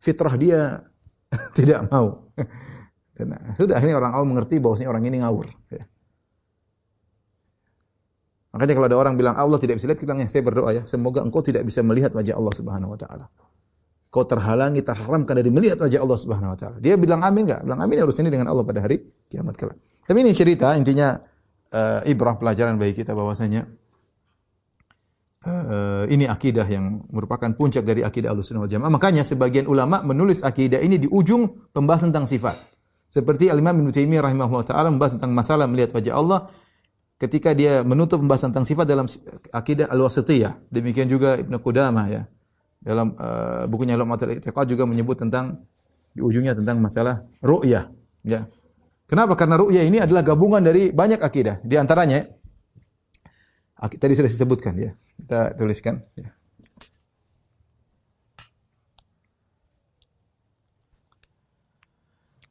[0.01, 0.81] Fitrah dia
[1.57, 2.25] tidak mau.
[3.19, 5.45] Dan sudah akhirnya orang awam mengerti bahwasanya orang ini ngawur.
[5.69, 5.85] Ya.
[8.49, 10.81] Makanya kalau ada orang bilang Allah tidak bisa lihat, kita bilang ya, saya berdoa ya,
[10.89, 13.29] semoga engkau tidak bisa melihat wajah Allah Subhanahu wa taala.
[14.09, 16.77] Kau terhalangi, terharamkan dari melihat wajah Allah Subhanahu wa taala.
[16.81, 17.61] Dia bilang amin enggak?
[17.61, 19.77] Bilang amin harus ini dengan Allah pada hari kiamat kelak.
[20.09, 21.13] Tapi ini cerita intinya
[21.69, 23.69] uh, ibrah pelajaran bagi kita bahwasanya
[25.45, 28.89] uh, ini akidah yang merupakan puncak dari akidah Ahlussunnah wal Jamaah.
[28.89, 32.57] Makanya sebagian ulama menulis akidah ini di ujung pembahasan tentang sifat.
[33.09, 36.49] Seperti Al-Imam Ibnu Taimiyah rahimahullah taala membahas tentang masalah melihat wajah Allah
[37.21, 39.05] ketika dia menutup pembahasan tentang sifat dalam
[39.53, 40.57] akidah al-wasitiyah.
[40.73, 42.21] Demikian juga Ibnu Qudamah ya.
[42.79, 45.67] Dalam uh, bukunya Lumatul I'tiqad juga menyebut tentang
[46.15, 47.91] di ujungnya tentang masalah ru'yah
[48.23, 48.47] ya.
[49.05, 49.35] Kenapa?
[49.35, 51.59] Karena ru'yah ini adalah gabungan dari banyak akidah.
[51.61, 52.23] Di antaranya
[53.79, 54.91] tadi sudah disebutkan ya.
[55.19, 56.31] Kita tuliskan ya.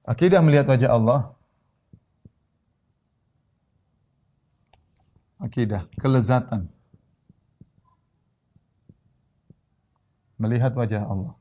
[0.09, 1.37] Akidah melihat wajah Allah
[5.37, 6.78] akidah, kelezatan.
[10.49, 11.37] Melihat wajah Allah.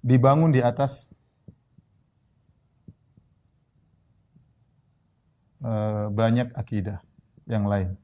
[0.00, 1.12] Dibangun di atas
[5.60, 7.04] uh, banyak akidah
[7.44, 8.00] yang lain.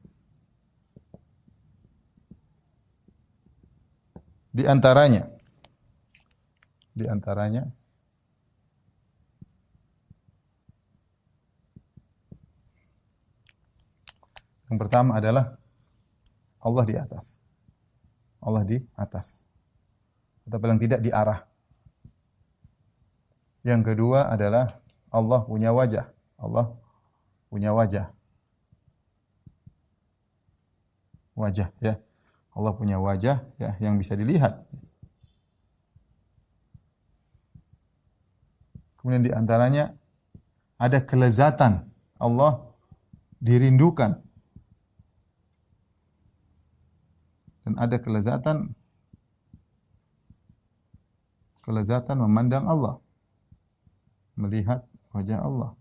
[4.53, 5.25] Di antaranya,
[6.93, 7.65] di antaranya
[14.69, 15.57] Yang pertama adalah
[16.61, 17.45] Allah di atas.
[18.41, 19.45] Allah di atas.
[20.45, 21.45] Atau paling tidak di arah.
[23.65, 26.09] Yang kedua adalah Allah punya wajah.
[26.37, 26.73] Allah
[27.49, 28.09] punya wajah.
[31.37, 32.01] Wajah ya.
[32.55, 34.65] Allah punya wajah ya yang bisa dilihat.
[38.97, 39.93] Kemudian di antaranya
[40.81, 41.85] ada kelezatan
[42.17, 42.65] Allah
[43.37, 44.24] dirindukan
[47.65, 48.77] dan ada kelezatan.
[51.65, 53.01] Kelezatan memandang Allah.
[54.37, 55.73] Melihat wajah Allah.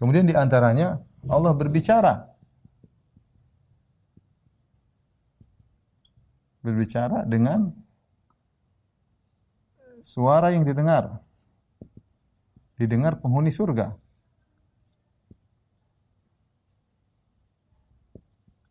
[0.00, 0.96] Kemudian di antaranya
[1.28, 2.24] Allah berbicara.
[6.64, 7.68] Berbicara dengan
[10.00, 11.20] suara yang didengar.
[12.80, 14.07] Didengar penghuni surga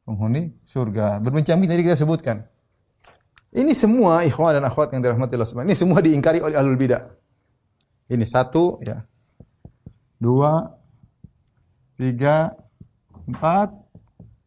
[0.08, 1.20] penghuni surga.
[1.20, 2.48] Berbincang tadi kita sebutkan.
[3.52, 7.04] Ini semua ikhwan dan akhwat yang dirahmati Allah Subhanahu Ini semua diingkari oleh ahlul bidah.
[8.08, 9.04] Ini satu, ya.
[10.16, 10.64] Dua,
[12.00, 12.56] tiga,
[13.28, 13.76] empat.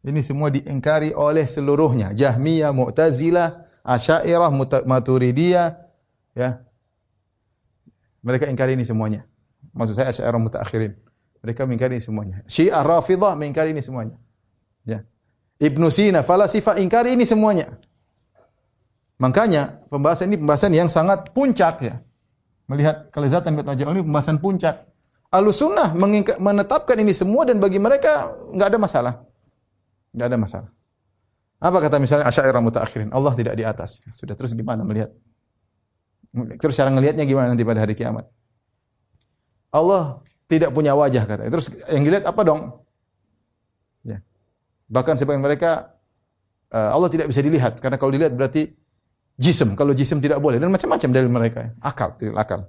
[0.01, 2.17] Ini semua diingkari oleh seluruhnya.
[2.17, 4.49] Jahmiyah, Mu'tazilah, Asy'ariyah,
[4.89, 5.77] Maturidiyah,
[6.33, 6.65] ya.
[8.25, 9.29] Mereka ingkari ini semuanya.
[9.77, 10.97] Maksud saya Asy'ariyah mutakhirin.
[11.45, 12.37] Mereka mengingkari ini semuanya.
[12.49, 14.17] Syiah Rafidhah mengingkari ini semuanya.
[14.85, 15.05] Ya.
[15.61, 17.69] Ibnu Sina, falasifa ingkari ini semuanya.
[19.21, 22.01] Makanya pembahasan ini pembahasan yang sangat puncak ya.
[22.65, 24.89] Melihat kelezatan wajah Allah ini pembahasan puncak.
[25.29, 25.93] Alusunnah
[26.41, 29.13] menetapkan ini semua dan bagi mereka nggak ada masalah.
[30.11, 30.69] Nggak ada masalah.
[31.61, 33.09] Apa kata misalnya Asy'ariyah mutaakhirin?
[33.13, 34.01] Allah tidak di atas.
[34.09, 35.13] Sudah terus gimana melihat?
[36.57, 38.25] Terus cara ngelihatnya gimana nanti pada hari kiamat?
[39.69, 41.53] Allah tidak punya wajah kata.
[41.53, 42.80] Terus yang dilihat apa dong?
[44.91, 44.99] Ya.
[44.99, 45.95] Bahkan sebagian mereka
[46.75, 48.75] uh, Allah tidak bisa dilihat karena kalau dilihat berarti
[49.39, 49.79] jism.
[49.79, 51.71] Kalau jism tidak boleh dan macam-macam dari mereka.
[51.79, 52.67] Akal, akal.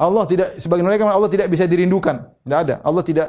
[0.00, 2.16] Allah tidak sebagian mereka Allah tidak bisa dirindukan.
[2.48, 2.74] Tidak ada.
[2.80, 3.28] Allah tidak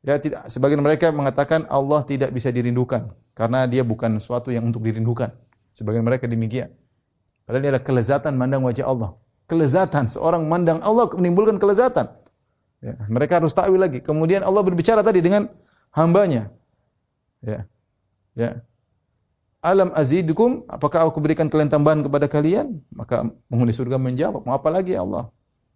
[0.00, 4.80] Ya, tidak sebagian mereka mengatakan Allah tidak bisa dirindukan karena dia bukan sesuatu yang untuk
[4.80, 5.28] dirindukan.
[5.76, 6.72] Sebagian mereka demikian.
[7.44, 9.20] Padahal dia ada kelezatan mandang wajah Allah.
[9.44, 12.16] Kelezatan seorang mandang Allah menimbulkan kelezatan.
[12.80, 14.00] Ya, mereka harus tahu lagi.
[14.00, 15.52] Kemudian Allah berbicara tadi dengan
[15.92, 16.48] hambanya.
[17.40, 17.66] Ya.
[18.36, 18.50] Ya.
[19.60, 22.80] Alam azidukum, apakah aku berikan kalian tambahan kepada kalian?
[22.88, 25.28] Maka penghuni surga menjawab, mau apa lagi ya Allah?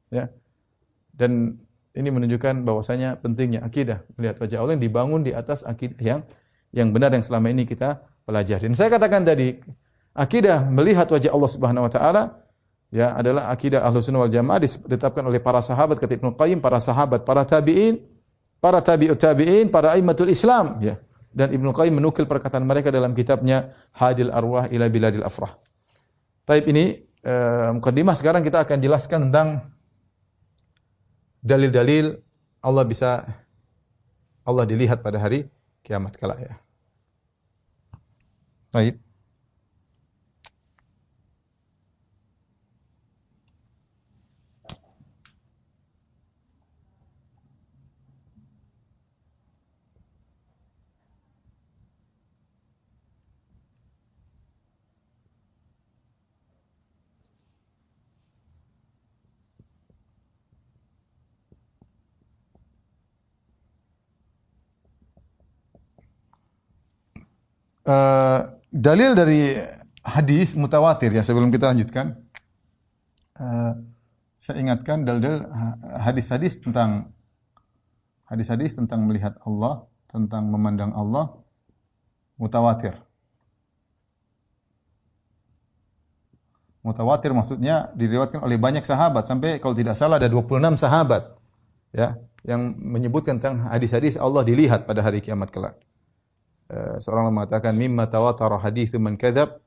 [0.08, 0.32] Ya.
[1.12, 1.60] Dan
[1.94, 6.20] ini menunjukkan bahwasanya pentingnya akidah melihat wajah Allah yang dibangun di atas akidah yang
[6.74, 8.66] yang benar yang selama ini kita pelajari.
[8.66, 9.54] Dan saya katakan tadi,
[10.10, 12.22] akidah melihat wajah Allah Subhanahu wa taala
[12.90, 17.22] ya adalah akidah Ahlussunnah wal Jamaah ditetapkan oleh para sahabat kata Ibnu Qayyim, para sahabat,
[17.22, 18.02] para tabi'in,
[18.58, 20.98] para tabi'ut tabi'in, para aimatul Islam ya.
[21.34, 25.58] Dan Ibnu Qayyim menukil perkataan mereka dalam kitabnya Hadil Arwah ila Biladil Afrah.
[26.46, 26.94] Taib ini
[27.26, 29.74] eh, mukadimah sekarang kita akan jelaskan tentang
[31.42, 32.22] dalil-dalil
[32.64, 33.26] Allah bisa
[34.46, 35.50] Allah dilihat pada hari
[35.84, 36.54] kiamat kelak ya.
[38.72, 39.03] Baik.
[67.88, 69.56] Uh, dalil dari
[70.04, 72.16] hadis mutawatir ya sebelum kita lanjutkan
[73.40, 73.72] uh,
[74.44, 75.40] saya ingatkan dalil
[76.04, 77.08] hadis-hadis tentang
[78.28, 81.32] hadis-hadis tentang melihat Allah, tentang memandang Allah
[82.36, 82.98] mutawatir.
[86.84, 91.32] Mutawatir maksudnya diriwayatkan oleh banyak sahabat sampai kalau tidak salah ada 26 sahabat
[91.96, 95.80] ya yang menyebutkan tentang hadis-hadis Allah dilihat pada hari kiamat kelak.
[96.64, 99.60] Eh, seorang mengatakan mimma tawatara hadithu man kadzab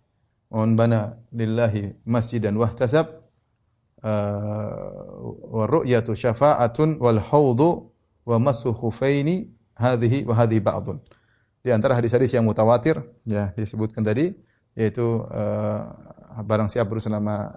[0.49, 3.21] man bana lillahi masjidan wahtasab
[4.01, 5.13] uh,
[5.45, 7.93] wa ru'yatu syafa'atun wal haudu
[8.25, 10.97] wa masu khufaini hadhihi wa hadhi ba'dun.
[11.61, 12.97] Di antara hadis-hadis yang mutawatir
[13.29, 14.33] ya disebutkan tadi
[14.73, 15.83] yaitu uh,
[16.41, 17.53] barang siapa berusaha nama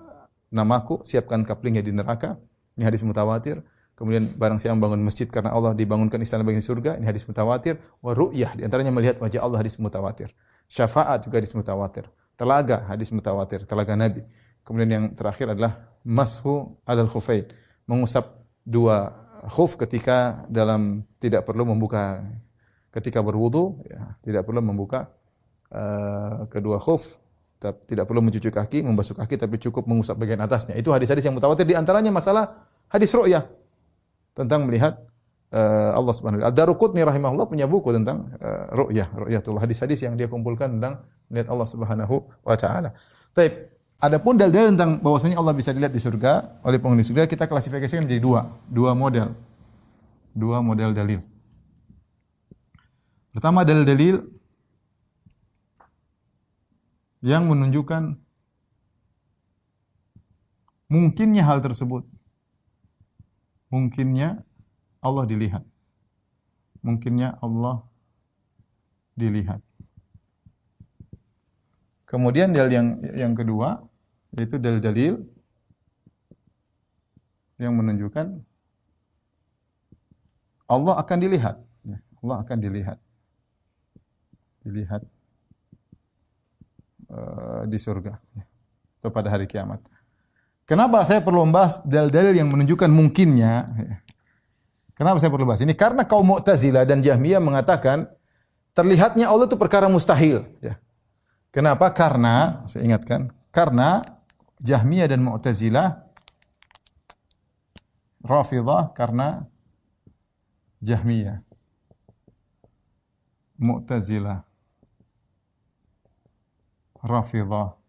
[0.53, 2.37] namaku siapkan kaplingnya di neraka.
[2.77, 3.65] Ini hadis mutawatir.
[3.95, 7.77] Kemudian barang siapa membangun masjid karena Allah dibangunkan istana bagi surga, ini hadis mutawatir.
[8.01, 10.33] Wa ru'yah, di antaranya melihat wajah Allah hadis mutawatir.
[10.73, 12.09] Syafaat juga hadis mutawatir.
[12.33, 14.25] Telaga hadis mutawatir, telaga Nabi.
[14.65, 17.45] Kemudian yang terakhir adalah mashu alal khufain,
[17.85, 19.13] mengusap dua
[19.53, 22.25] khuf ketika dalam tidak perlu membuka
[22.89, 25.13] ketika berwudu ya, tidak perlu membuka
[25.73, 27.21] uh, kedua khuf
[27.61, 30.73] tidak perlu mencuci kaki, membasuh kaki tapi cukup mengusap bagian atasnya.
[30.81, 32.49] Itu hadis-hadis yang mutawatir di antaranya masalah
[32.89, 33.45] hadis ru'yah
[34.41, 35.05] tentang melihat
[35.53, 36.57] uh, Allah Subhanahu wa taala.
[36.57, 41.69] Daruqutni rahimahullah punya buku tentang uh, ru'yah, ru'yatullah, hadis-hadis yang dia kumpulkan tentang melihat Allah
[41.69, 42.97] Subhanahu wa taala.
[43.37, 43.69] Baik,
[44.01, 48.23] adapun dalil tentang bahwasanya Allah bisa dilihat di surga oleh penghuni surga kita klasifikasikan menjadi
[48.23, 49.37] dua, dua model.
[50.33, 51.21] Dua model dalil.
[53.31, 54.27] Pertama dalil-dalil
[57.23, 58.17] yang menunjukkan
[60.91, 62.03] mungkinnya hal tersebut
[63.71, 64.43] mungkinnya
[65.01, 65.65] Allah dilihat.
[66.83, 67.87] Mungkinnya Allah
[69.17, 69.63] dilihat.
[72.05, 73.87] Kemudian dalil yang yang kedua
[74.35, 75.23] yaitu dalil-dalil
[77.61, 78.43] yang menunjukkan
[80.71, 81.57] Allah akan dilihat.
[81.87, 82.99] Ya, Allah akan dilihat.
[84.63, 85.03] Dilihat
[87.11, 88.45] uh, di surga ya,
[89.03, 89.83] atau pada hari kiamat.
[90.71, 93.67] Kenapa saya perlu membahas dalil-dalil yang menunjukkan mungkinnya?
[94.95, 95.75] Kenapa saya perlu bahas ini?
[95.75, 98.07] Karena kaum Mu'tazilah dan Jahmiyah mengatakan
[98.71, 100.47] terlihatnya Allah itu perkara mustahil.
[100.63, 100.79] Ya.
[101.51, 101.91] Kenapa?
[101.91, 104.07] Karena saya ingatkan, karena
[104.63, 106.07] Jahmiyah dan Mu'tazilah
[108.23, 109.51] Rafidah karena
[110.79, 111.43] Jahmiyah.
[113.59, 114.47] Mu'tazilah.
[117.03, 117.80] Rafidah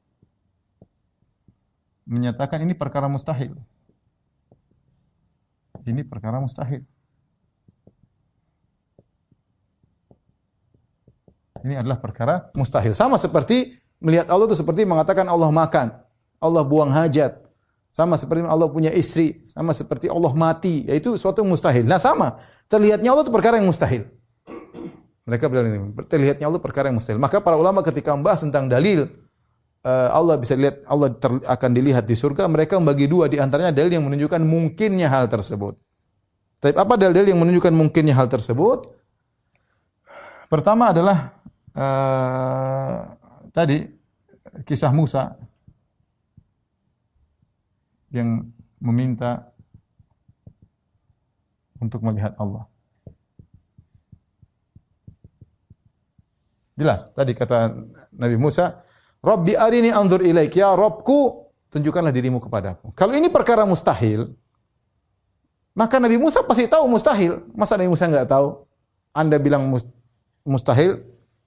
[2.05, 3.57] menyatakan ini perkara mustahil.
[5.81, 6.85] Ini perkara mustahil.
[11.61, 12.93] Ini adalah perkara mustahil.
[12.97, 15.93] Sama seperti melihat Allah itu seperti mengatakan Allah makan,
[16.41, 17.37] Allah buang hajat.
[17.91, 21.83] Sama seperti Allah punya istri, sama seperti Allah mati, yaitu suatu mustahil.
[21.83, 22.39] Nah sama,
[22.71, 24.07] terlihatnya Allah itu perkara yang mustahil.
[25.27, 27.19] Mereka bilang ini, terlihatnya Allah perkara yang mustahil.
[27.19, 29.11] Maka para ulama ketika membahas tentang dalil
[29.89, 33.97] Allah bisa lihat Allah ter, akan dilihat di surga, mereka membagi dua di antaranya dalil
[33.97, 35.73] yang menunjukkan mungkinnya hal tersebut.
[36.61, 38.85] Tapi apa dalil yang menunjukkan mungkinnya hal tersebut?
[40.45, 41.33] Pertama adalah
[41.73, 43.17] uh,
[43.49, 43.89] tadi
[44.69, 45.33] kisah Musa
[48.13, 48.45] yang
[48.77, 49.49] meminta
[51.81, 52.69] untuk melihat Allah.
[56.77, 57.09] Jelas.
[57.09, 57.73] Tadi kata
[58.13, 58.77] Nabi Musa,
[59.21, 60.57] Rabbi arini anzur ilaik.
[60.57, 62.89] Ya Robku, tunjukkanlah dirimu kepadaku.
[62.97, 64.33] Kalau ini perkara mustahil,
[65.77, 67.45] maka Nabi Musa pasti tahu mustahil.
[67.53, 68.65] Masa Nabi Musa enggak tahu?
[69.13, 69.69] Anda bilang
[70.43, 71.05] mustahil,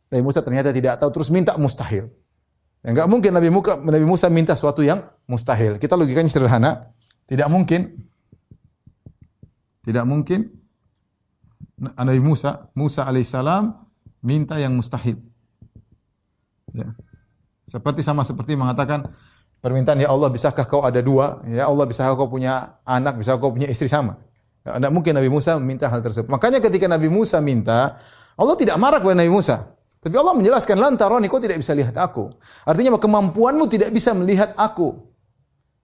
[0.09, 2.09] Nabi Musa ternyata tidak tahu, terus minta mustahil.
[2.85, 5.77] Ya, enggak mungkin Nabi Musa, Nabi Musa minta sesuatu yang mustahil.
[5.81, 6.81] Kita logikanya sederhana.
[7.25, 8.05] Tidak mungkin.
[9.85, 10.49] Tidak mungkin
[11.81, 13.77] Nabi Musa, Musa alaihissalam
[14.25, 15.21] minta yang mustahil.
[16.73, 16.89] Ya.
[17.65, 19.09] Seperti sama seperti mengatakan
[19.65, 21.41] permintaan ya Allah bisakah kau ada dua?
[21.49, 23.17] Ya Allah bisakah kau punya anak?
[23.17, 24.21] Bisakah kau punya istri sama?
[24.65, 26.33] Tidak mungkin Nabi Musa meminta hal tersebut.
[26.33, 27.93] Makanya ketika Nabi Musa minta,
[28.37, 29.77] Allah tidak marah kepada Nabi Musa.
[30.01, 32.33] Tapi Allah menjelaskan lantaran kau tidak bisa lihat aku.
[32.65, 35.01] Artinya kemampuanmu tidak bisa melihat aku.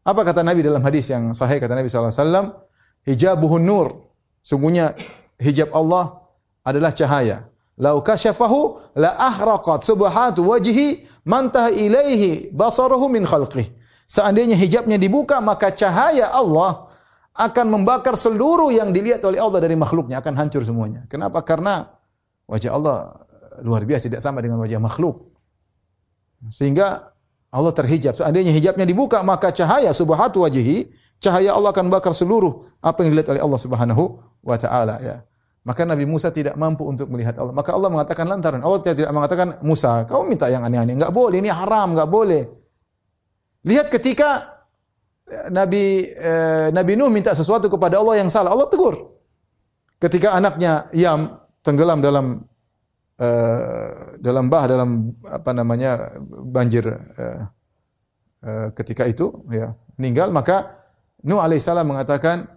[0.00, 2.64] Apa kata Nabi dalam hadis yang sahih kata Nabi SAW?
[3.04, 4.12] Hijabuhun nur.
[4.40, 4.96] Sungguhnya
[5.36, 6.24] hijab Allah
[6.64, 7.49] adalah cahaya.
[7.80, 13.64] Lau kasyafahu la ahraqat subhatu wajhi mantah ilaihi basaruhu min khalqih.
[14.04, 16.92] Seandainya hijabnya dibuka maka cahaya Allah
[17.40, 21.08] akan membakar seluruh yang dilihat oleh Allah dari makhluknya akan hancur semuanya.
[21.08, 21.40] Kenapa?
[21.40, 21.88] Karena
[22.44, 22.96] wajah Allah
[23.64, 25.32] luar biasa tidak sama dengan wajah makhluk.
[26.52, 27.00] Sehingga
[27.48, 28.12] Allah terhijab.
[28.12, 33.32] Seandainya hijabnya dibuka maka cahaya subhatu wajhi, cahaya Allah akan bakar seluruh apa yang dilihat
[33.32, 34.02] oleh Allah Subhanahu
[34.44, 35.24] wa taala ya.
[35.60, 37.52] Maka Nabi Musa tidak mampu untuk melihat Allah.
[37.52, 38.64] Maka Allah mengatakan lantaran.
[38.64, 40.96] Allah tidak mengatakan, Musa, kau minta yang aneh-aneh.
[40.96, 42.48] Enggak boleh, ini haram, enggak boleh.
[43.68, 44.56] Lihat ketika
[45.28, 49.20] eh, Nabi eh, Nabi Nuh minta sesuatu kepada Allah yang salah, Allah tegur.
[50.00, 52.40] Ketika anaknya Yam tenggelam dalam
[53.20, 57.40] eh, dalam bah dalam apa namanya banjir eh,
[58.72, 60.72] ketika itu ya meninggal maka
[61.28, 62.48] Nuh alaihissalam mengatakan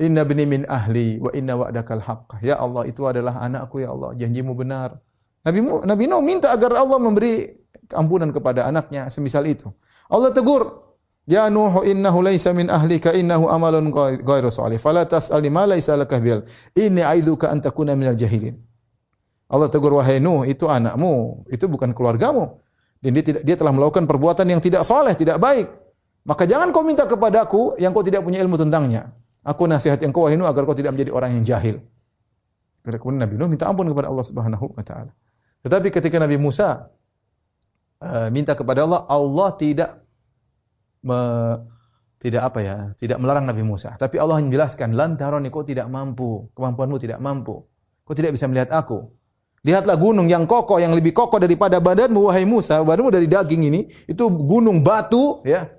[0.00, 2.40] Inna bni min ahli wa inna wa'dakal haqq.
[2.40, 4.96] Ya Allah, itu adalah anakku ya Allah, janjimu benar.
[5.42, 7.50] Nabi Nabi Nuh minta agar Allah memberi
[7.90, 9.68] keampunan kepada anaknya semisal itu.
[10.08, 10.82] Allah tegur,
[11.26, 13.94] Ya Nuh innahu laisa min ahlika innahu amalun
[14.26, 14.78] ghairu salih.
[14.82, 16.42] Fala tas'alni ma laisa laka bil.
[16.74, 18.58] Inni aidzuka an takuna minal jahilin.
[19.46, 22.58] Allah tegur wahai Nuh, itu anakmu, itu bukan keluargamu.
[23.02, 25.68] Dan dia tidak dia telah melakukan perbuatan yang tidak soleh, tidak baik.
[26.22, 29.10] Maka jangan kau minta kepadaku yang kau tidak punya ilmu tentangnya.
[29.42, 31.82] Aku nasihat yang kau Nuh agar kau tidak menjadi orang yang jahil.
[32.82, 35.10] Kemudian Nabi Nuh minta ampun kepada Allah Subhanahu wa taala.
[35.62, 36.90] Tetapi ketika Nabi Musa
[38.02, 39.90] uh, minta kepada Allah, Allah tidak
[41.06, 41.18] me,
[42.22, 43.94] tidak apa ya, tidak melarang Nabi Musa.
[43.98, 47.66] Tapi Allah menjelaskan, lantaran kau tidak mampu, kemampuanmu tidak mampu.
[48.02, 49.10] Kau tidak bisa melihat aku.
[49.62, 52.82] Lihatlah gunung yang kokoh, yang lebih kokoh daripada badanmu, wahai Musa.
[52.82, 55.70] Badanmu dari daging ini, itu gunung batu, ya,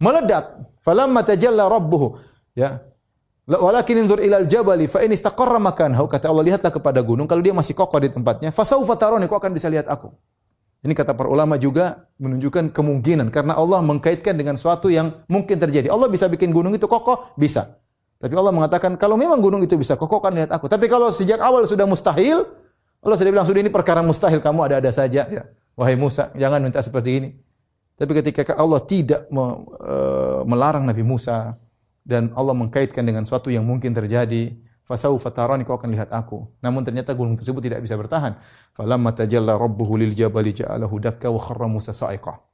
[0.00, 0.60] meledak.
[0.80, 2.16] Falamma tajalla rabbuhu,
[2.56, 2.80] ya,
[3.48, 7.56] Walakin inzur ilal jabali fa in istaqarra makanahu kata Allah lihatlah kepada gunung kalau dia
[7.56, 10.12] masih kokoh di tempatnya fasaufa tarani kau akan bisa lihat aku.
[10.84, 15.90] Ini kata para ulama juga menunjukkan kemungkinan karena Allah mengkaitkan dengan suatu yang mungkin terjadi.
[15.90, 17.80] Allah bisa bikin gunung itu kokoh, bisa.
[18.20, 20.70] Tapi Allah mengatakan kalau memang gunung itu bisa kokoh kan lihat aku.
[20.70, 22.46] Tapi kalau sejak awal sudah mustahil,
[23.02, 25.42] Allah sudah bilang sudah ini perkara mustahil kamu ada-ada saja ya.
[25.74, 27.28] Wahai Musa, jangan minta seperti ini.
[27.98, 31.58] Tapi ketika Allah tidak eh, melarang Nabi Musa,
[32.08, 34.56] dan Allah mengkaitkan dengan suatu yang mungkin terjadi
[34.88, 36.48] fasau fatarani kau akan lihat aku.
[36.64, 38.40] Namun ternyata gunung tersebut tidak bisa bertahan.
[38.72, 42.48] Falamma tajalla rabbuhu lil jabali ja'alahu dakka wa kharra Musa sa'iqa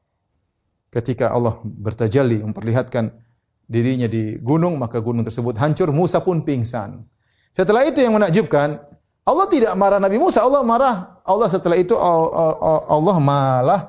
[0.94, 3.10] ketika Allah bertajalli memperlihatkan
[3.66, 7.02] dirinya di gunung maka gunung tersebut hancur Musa pun pingsan.
[7.50, 8.78] Setelah itu yang menakjubkan
[9.26, 11.18] Allah tidak marah Nabi Musa Allah marah.
[11.26, 13.80] Allah setelah itu Allah malah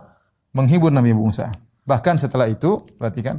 [0.50, 1.54] menghibur Nabi Musa.
[1.86, 3.38] Bahkan setelah itu perhatikan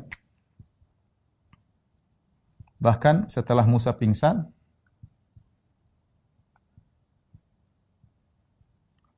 [2.86, 4.46] Bahkan setelah Musa pingsan,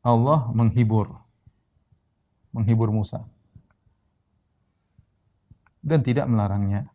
[0.01, 1.13] Allah menghibur
[2.49, 3.29] menghibur Musa
[5.85, 6.89] dan tidak melarangnya.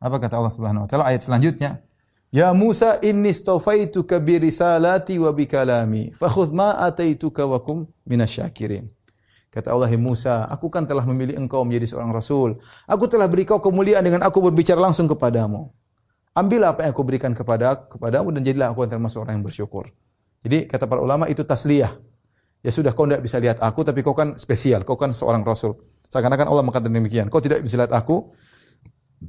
[0.00, 1.84] Apa kata Allah Subhanahu wa taala ayat selanjutnya?
[2.32, 8.88] Ya Musa inni stafaituka bi risalati wa bi kalami fakhudh ma ataituka wa kum minasyakirin.
[9.50, 12.62] Kata Allah, Musa, aku kan telah memilih engkau menjadi seorang rasul.
[12.86, 15.66] Aku telah beri kau kemuliaan dengan aku berbicara langsung kepadamu.
[16.30, 19.90] Ambillah apa yang aku berikan kepada kepadamu dan jadilah aku antara termasuk orang yang bersyukur.
[20.46, 21.98] Jadi kata para ulama itu tasliyah.
[22.62, 25.82] Ya sudah kau tidak bisa lihat aku tapi kau kan spesial, kau kan seorang rasul.
[26.06, 27.26] Seakan-akan Allah mengatakan demikian.
[27.26, 28.30] Kau tidak bisa lihat aku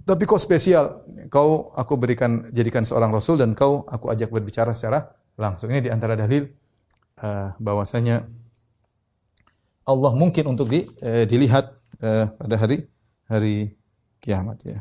[0.05, 1.03] tapi kau spesial.
[1.27, 5.11] kau aku berikan jadikan seorang rasul dan kau aku ajak berbicara secara
[5.41, 5.73] langsung.
[5.73, 6.47] Ini di antara dalil
[7.23, 8.29] uh, bahwasanya
[9.87, 12.85] Allah mungkin untuk di, uh, dilihat uh, pada hari
[13.25, 13.73] hari
[14.21, 14.79] kiamat ya.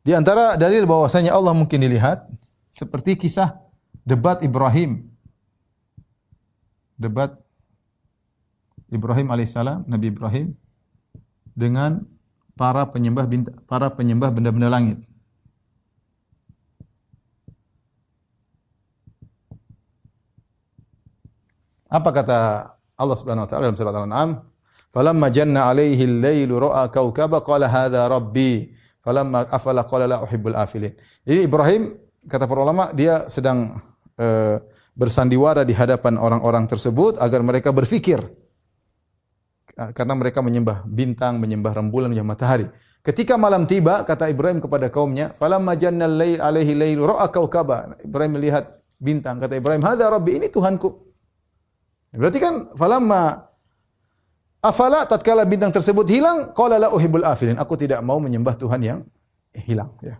[0.00, 2.24] Di antara dalil bahwasanya Allah mungkin dilihat
[2.72, 3.60] seperti kisah
[4.02, 5.06] debat Ibrahim.
[6.96, 7.36] Debat
[8.90, 10.56] Ibrahim alaihissalam, Nabi Ibrahim
[11.54, 12.04] dengan
[12.56, 13.24] para penyembah
[13.64, 14.98] para penyembah benda-benda langit.
[21.90, 22.38] Apa kata
[23.00, 24.30] Allah Subhanahu wa taala dalam surat Al-An'am?
[24.92, 28.68] Falamma janna alaihi al-lailu ra'a kawkaba qala hadha rabbi.
[29.00, 30.92] Falamma afala qala la uhibbul afilin.
[31.24, 31.96] Jadi Ibrahim
[32.28, 33.80] kata para ulama dia sedang
[34.20, 34.56] uh,
[34.92, 38.20] bersandiwara di hadapan orang-orang tersebut agar mereka berfikir
[39.80, 42.68] Ah, karena mereka menyembah bintang, menyembah rembulan, menyembah matahari.
[43.00, 48.36] Ketika malam tiba, kata Ibrahim kepada kaumnya, "Falamma jannal lail alaihi lail ra'a kaukaba." Ibrahim
[48.36, 51.09] melihat bintang, kata Ibrahim, "Hadza rabbi, ini Tuhanku."
[52.10, 53.46] Berarti kan falamma
[54.60, 57.56] afala tatkala bintang tersebut hilang, qala la uhibul afilin.
[57.58, 59.00] Aku tidak mau menyembah Tuhan yang
[59.54, 60.18] hilang, ya.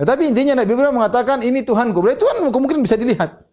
[0.00, 2.00] Tetapi intinya Nabi Ibrahim mengatakan ini Tuhanku.
[2.00, 3.44] Berarti Tuhan mungkin bisa dilihat.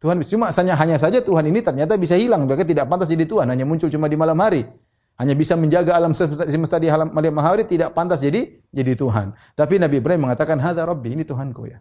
[0.00, 3.48] Tuhan cuma hanya hanya saja Tuhan ini ternyata bisa hilang, mereka tidak pantas jadi Tuhan,
[3.48, 4.68] hanya muncul cuma di malam hari.
[5.16, 9.32] Hanya bisa menjaga alam semesta, semesta di malam hari tidak pantas jadi jadi Tuhan.
[9.56, 11.80] Tapi Nabi Ibrahim mengatakan hadza rabbi, ini Tuhanku ya.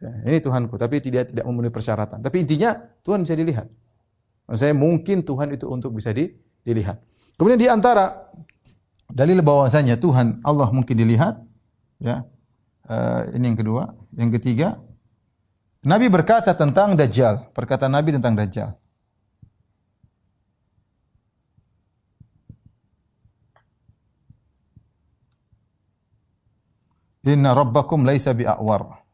[0.00, 0.10] Ya.
[0.28, 2.20] Ini Tuhanku, tapi tidak tidak memenuhi persyaratan.
[2.20, 3.66] Tapi intinya Tuhan bisa dilihat.
[4.46, 6.30] Maksud saya mungkin Tuhan itu untuk bisa di,
[6.62, 7.02] dilihat.
[7.34, 8.30] Kemudian di antara
[9.10, 11.42] dalil bahwasanya Tuhan Allah mungkin dilihat,
[12.02, 12.26] ya.
[12.86, 13.82] Uh, ini yang kedua.
[14.14, 14.78] Yang ketiga,
[15.82, 18.74] Nabi berkata tentang Dajjal, perkataan Nabi tentang Dajjal.
[27.26, 29.05] Inna rabbakum laisa bi'awar.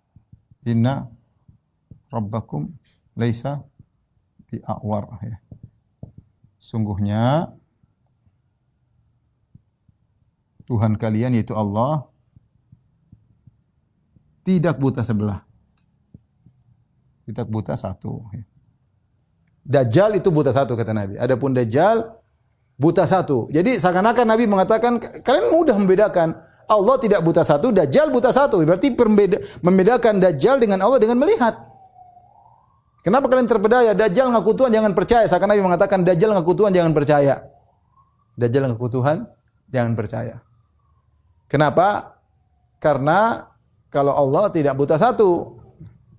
[0.67, 1.11] Inna
[2.13, 2.71] rabbakum
[3.19, 3.67] laisa
[4.47, 5.19] bi'awar.
[5.25, 5.39] Ya.
[6.61, 7.51] Sungguhnya
[10.69, 12.07] Tuhan kalian yaitu Allah
[14.47, 15.43] tidak buta sebelah.
[17.27, 18.23] Kita buta satu.
[19.63, 21.15] Dajjal itu buta satu kata Nabi.
[21.19, 22.23] Adapun Dajjal
[22.79, 23.47] buta satu.
[23.51, 26.35] Jadi seakan-akan Nabi mengatakan kalian mudah membedakan
[26.71, 28.63] Allah tidak buta satu, Dajjal buta satu.
[28.63, 28.95] Berarti
[29.63, 31.59] membedakan Dajjal dengan Allah dengan melihat.
[33.03, 33.91] Kenapa kalian terpedaya?
[33.99, 35.27] Dajjal ngaku Tuhan jangan percaya.
[35.27, 37.35] Seakan Nabi mengatakan Dajjal ngaku Tuhan jangan percaya.
[38.39, 39.27] Dajjal ngaku Tuhan
[39.69, 40.39] jangan percaya.
[41.51, 42.17] Kenapa?
[42.79, 43.51] Karena
[43.93, 45.61] kalau Allah tidak buta satu,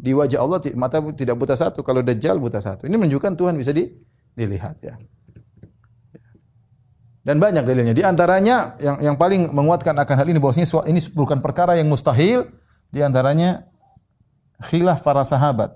[0.04, 2.86] di wajah Allah mata tidak buta satu, kalau dajjal buta satu.
[2.86, 3.88] Ini menunjukkan Tuhan bisa di,
[4.36, 5.00] dilihat ya.
[7.24, 7.96] Dan banyak dalilnya.
[7.96, 12.52] Di antaranya yang yang paling menguatkan akan hal ini bahwasanya ini bukan perkara yang mustahil,
[12.92, 13.64] di antaranya
[14.60, 15.72] khilaf para sahabat.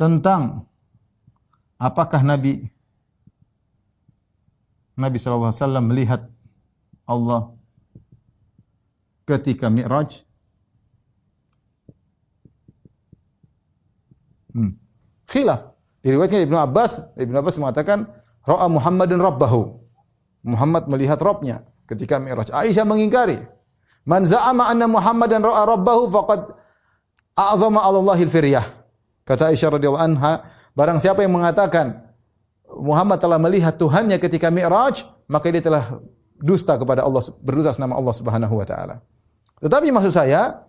[0.00, 0.64] Tentang
[1.76, 2.72] apakah Nabi
[4.96, 5.52] Nabi SAW
[5.84, 6.24] melihat
[7.04, 7.52] Allah
[9.28, 10.24] ketika Mi'raj
[14.56, 14.72] hmm.
[15.28, 15.71] khilaf
[16.02, 18.10] diriwayatkan Ibnu Abbas Ibnu Abbas mengatakan
[18.46, 19.82] ra'a Muhammadun rabbahu.
[20.42, 22.50] Muhammad melihat Rabbnya ketika Mi'raj.
[22.50, 23.38] Aisyah mengingkari
[24.02, 26.50] man za'ama anna Muhammadan ra'a rabbahu faqad
[27.38, 28.66] a'zama Allahil firyah
[29.22, 30.42] kata Aisyah radhiyallahu anha
[30.74, 32.10] barang siapa yang mengatakan
[32.66, 36.02] Muhammad telah melihat Tuhannya ketika Mi'raj maka dia telah
[36.42, 38.98] dusta kepada Allah berdusta nama Allah Subhanahu wa taala.
[39.62, 40.66] Tetapi maksud saya,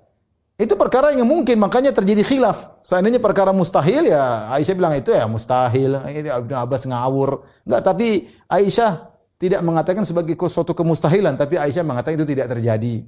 [0.63, 2.79] itu perkara yang mungkin, makanya terjadi khilaf.
[2.79, 5.99] Seandainya perkara mustahil, ya Aisyah bilang itu ya mustahil.
[6.07, 7.43] Ibnu Abbas ngawur.
[7.67, 13.03] Enggak, tapi Aisyah tidak mengatakan sebagai suatu kemustahilan, tapi Aisyah mengatakan itu tidak terjadi.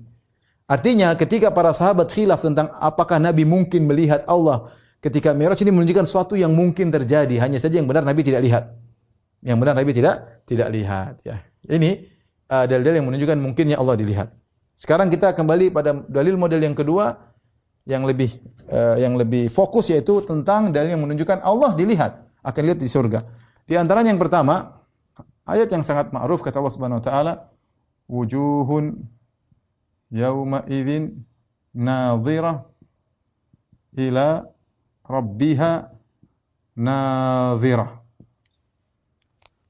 [0.68, 4.66] Artinya ketika para sahabat khilaf tentang apakah Nabi mungkin melihat Allah
[4.97, 8.74] ketika Mi'raj ini menunjukkan sesuatu yang mungkin terjadi, hanya saja yang benar Nabi tidak lihat.
[9.45, 10.16] Yang benar Nabi tidak
[10.49, 11.38] tidak lihat ya.
[11.70, 12.10] Ini
[12.49, 14.34] uh, dalil-dalil yang menunjukkan mungkinnya Allah dilihat.
[14.74, 17.35] Sekarang kita kembali pada dalil model yang kedua
[17.86, 18.34] yang lebih
[18.70, 23.26] uh, yang lebih fokus yaitu tentang dalil yang menunjukkan Allah dilihat akan lihat di surga.
[23.66, 24.82] Di antaranya yang pertama
[25.46, 27.34] ayat yang sangat ma'ruf kata Allah Subhanahu wa taala
[28.10, 28.98] wujuhun
[30.10, 31.26] yauma idzin
[31.74, 32.66] nadhira
[33.98, 34.50] ila
[35.06, 35.72] rabbiha
[36.78, 38.02] nadhira.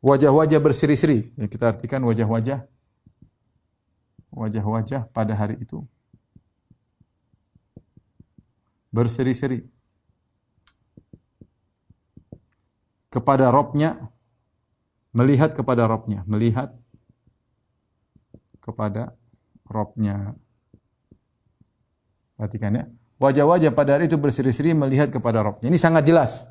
[0.06, 1.34] Wajah-wajah berseri-seri.
[1.34, 2.62] Ya, kita artikan wajah-wajah
[4.36, 5.82] wajah-wajah pada hari itu
[8.96, 9.60] berseri-seri
[13.12, 14.00] kepada Robnya
[15.12, 16.72] melihat kepada Robnya, melihat
[18.64, 19.16] kepada
[19.68, 20.36] Robnya.
[22.36, 22.84] Perhatikan ya.
[23.16, 25.72] Wajah-wajah pada hari itu berseri-seri melihat kepada Robnya.
[25.72, 26.44] Ini sangat jelas.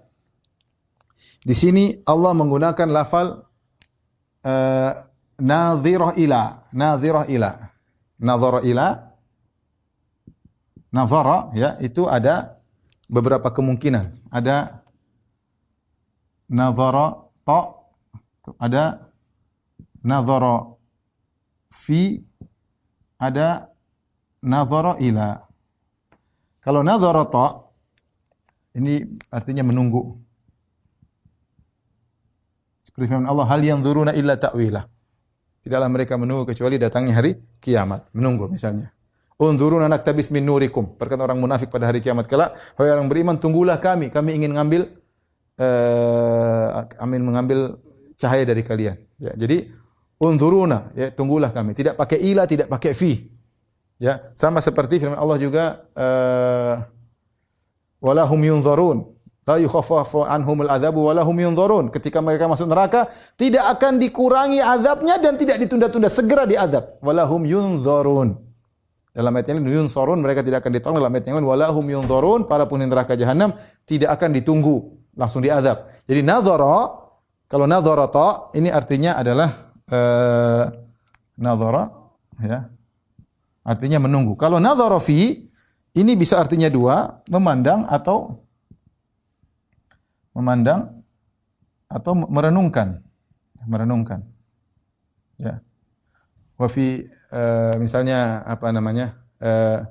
[1.44, 3.44] Di sini Allah menggunakan lafal
[4.48, 4.92] uh,
[5.36, 7.52] nadhirah ila, nadhirah ila.
[8.14, 9.13] Nadhara ila
[10.94, 12.54] Nazara ya itu ada
[13.10, 14.30] beberapa kemungkinan.
[14.30, 14.86] Ada
[16.46, 17.74] nazara ta
[18.62, 19.10] ada
[20.06, 20.70] nazara
[21.66, 22.22] fi
[23.18, 23.66] ada
[24.38, 25.42] nazara ila.
[26.62, 27.66] Kalau nazara ta
[28.78, 29.02] ini
[29.34, 30.14] artinya menunggu.
[32.86, 34.86] Seperti firman Allah, hal yang duruna illa ta'wila.
[35.66, 38.06] Tidaklah mereka menunggu kecuali datangnya hari kiamat.
[38.14, 38.93] Menunggu misalnya.
[39.34, 40.94] Unzuruna naktabis min nurikum.
[40.94, 44.06] Perkata orang munafik pada hari kiamat kelak, wahai orang beriman, tunggulah kami.
[44.06, 44.94] Kami ingin mengambil
[45.58, 47.82] uh, amin mengambil
[48.14, 48.94] cahaya dari kalian.
[49.18, 49.74] Ya, jadi
[50.22, 51.74] unzuruna, ya, tunggulah kami.
[51.74, 53.26] Tidak pakai ila, tidak pakai fi.
[53.98, 56.74] Ya, sama seperti firman Allah juga uh,
[57.98, 59.10] walahum yunzarun.
[59.44, 61.90] La yukhaffafu anhumul adzabu walahum yunzarun.
[61.90, 67.02] Ketika mereka masuk neraka, tidak akan dikurangi azabnya dan tidak ditunda-tunda, segera diadab.
[67.02, 68.53] Walahum yunzarun.
[69.14, 70.98] Dalam ayat yang lain yunzarun mereka tidak akan ditolong.
[70.98, 73.54] Dalam ayat yang lain walahum yunzarun para penghuni neraka jahanam
[73.86, 75.86] tidak akan ditunggu, langsung diadab.
[76.10, 76.98] Jadi nazara
[77.46, 80.66] kalau nazara ta ini artinya adalah uh,
[81.38, 81.94] nazara
[82.42, 82.66] ya.
[83.64, 84.36] Artinya menunggu.
[84.36, 85.48] Kalau nazara fi
[85.94, 88.44] ini bisa artinya dua, memandang atau
[90.36, 91.00] memandang
[91.88, 93.00] atau merenungkan.
[93.64, 94.20] Merenungkan.
[95.40, 95.63] Ya.
[96.54, 97.02] Wa fi
[97.34, 99.18] uh, misalnya apa namanya?
[99.42, 99.82] Uh,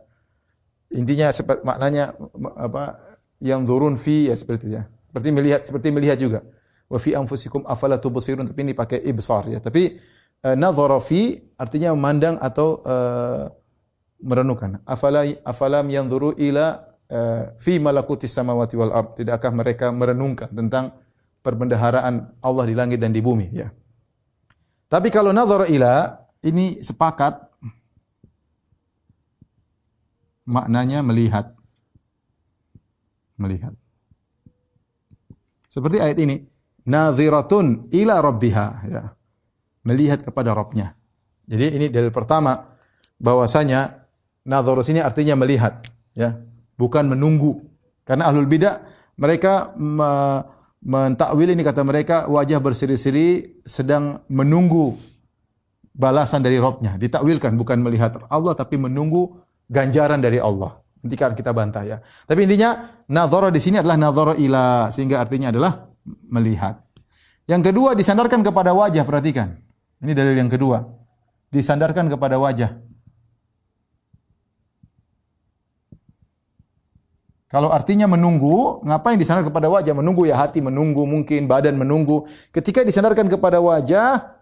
[0.96, 2.16] intinya seperti maknanya
[2.56, 3.00] apa?
[3.44, 4.84] Yang turun fi ya seperti itu ya.
[4.88, 6.40] Seperti melihat seperti melihat juga.
[6.88, 9.60] Wa fi anfusikum afala tubsirun tapi ini pakai ibsar ya.
[9.60, 10.00] Tapi
[10.48, 13.52] uh, nadhara fi artinya memandang atau uh,
[14.24, 14.80] merenungkan.
[14.88, 16.80] Afala afalam yanzuru ila
[17.12, 19.20] uh, fi malakutis samawati wal ard.
[19.20, 20.96] Tidakkah mereka merenungkan tentang
[21.44, 23.68] perbendaharaan Allah di langit dan di bumi ya.
[24.88, 27.40] Tapi kalau nazar ila ini sepakat
[30.44, 31.56] maknanya melihat.
[33.40, 33.74] Melihat.
[35.72, 36.44] Seperti ayat ini,
[36.86, 39.04] nadhiratun ila rabbiha ya.
[39.84, 40.96] Melihat kepada Rabbnya.
[41.44, 42.56] Jadi ini dalil pertama
[43.20, 44.08] bahwasanya
[44.48, 45.84] nadhar sini artinya melihat
[46.16, 46.40] ya,
[46.80, 47.68] bukan menunggu.
[48.08, 48.80] Karena ahlul bidah
[49.20, 50.40] mereka me
[50.84, 55.00] mentakwil ini kata mereka wajah berseri-seri sedang menunggu
[55.94, 56.98] balasan dari Robnya.
[56.98, 59.40] Ditakwilkan bukan melihat Allah tapi menunggu
[59.70, 60.82] ganjaran dari Allah.
[61.06, 61.98] Nanti kan kita bantah ya.
[62.26, 65.88] Tapi intinya nazara di sini adalah nazara ila sehingga artinya adalah
[66.32, 66.82] melihat.
[67.46, 69.60] Yang kedua disandarkan kepada wajah, perhatikan.
[70.00, 70.84] Ini dalil yang kedua.
[71.52, 72.80] Disandarkan kepada wajah.
[77.52, 79.94] Kalau artinya menunggu, ngapain disandarkan kepada wajah?
[79.94, 82.26] Menunggu ya hati menunggu, mungkin badan menunggu.
[82.50, 84.42] Ketika disandarkan kepada wajah,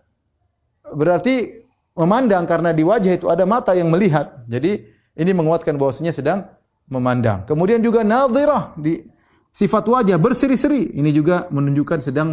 [0.95, 1.65] berarti
[1.95, 4.45] memandang karena di wajah itu ada mata yang melihat.
[4.47, 4.85] Jadi
[5.17, 6.47] ini menguatkan bahwasanya sedang
[6.87, 7.43] memandang.
[7.45, 8.99] Kemudian juga nadhirah di
[9.51, 10.95] sifat wajah berseri-seri.
[10.95, 12.31] Ini juga menunjukkan sedang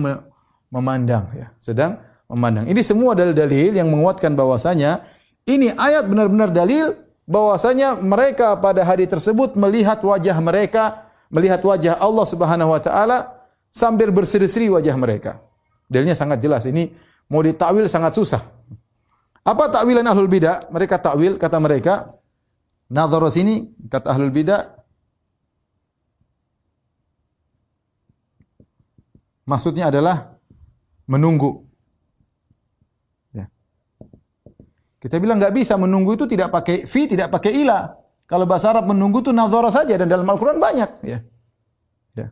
[0.71, 1.99] memandang ya, sedang
[2.31, 2.67] memandang.
[2.71, 5.03] Ini semua dalil-dalil yang menguatkan bahwasanya
[5.49, 6.93] ini ayat benar-benar dalil
[7.29, 14.09] bahwasanya mereka pada hari tersebut melihat wajah mereka, melihat wajah Allah Subhanahu wa taala sambil
[14.13, 15.41] berseri-seri wajah mereka.
[15.89, 16.69] Dalilnya sangat jelas.
[16.69, 16.93] Ini
[17.29, 18.41] Mau ditakwil sangat susah.
[19.45, 20.69] Apa takwilan ahlul bidah?
[20.73, 22.13] Mereka takwil kata mereka
[22.89, 24.79] nadhara sini kata ahlul bidah
[29.49, 30.37] maksudnya adalah
[31.09, 31.65] menunggu.
[33.33, 33.49] Ya.
[35.01, 37.97] Kita bilang nggak bisa menunggu itu tidak pakai fi, tidak pakai ila.
[38.29, 41.25] Kalau bahasa Arab menunggu itu nadhara saja dan dalam Al-Qur'an banyak, ya.
[42.13, 42.29] Ya.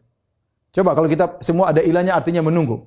[0.77, 2.85] Coba kalau kita semua ada ilahnya artinya menunggu.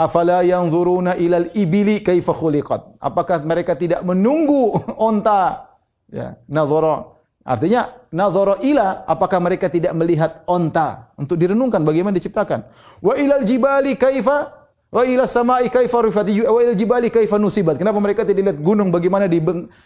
[0.00, 2.96] Afala yang zuruna ilal ibili kaifa khuliqat.
[3.04, 5.68] Apakah mereka tidak menunggu onta?
[6.08, 7.20] Ya, nazara.
[7.44, 12.64] Artinya nazara ila apakah mereka tidak melihat onta untuk direnungkan bagaimana diciptakan?
[13.04, 14.48] Wa ilal jibali kaifa
[14.88, 17.76] wa ila samai kaifa wa ilal jibali kaifa nusibat.
[17.76, 19.28] Kenapa mereka tidak lihat gunung bagaimana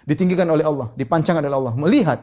[0.06, 1.74] ditinggikan oleh Allah, dipancangkan oleh Allah?
[1.74, 2.22] Melihat.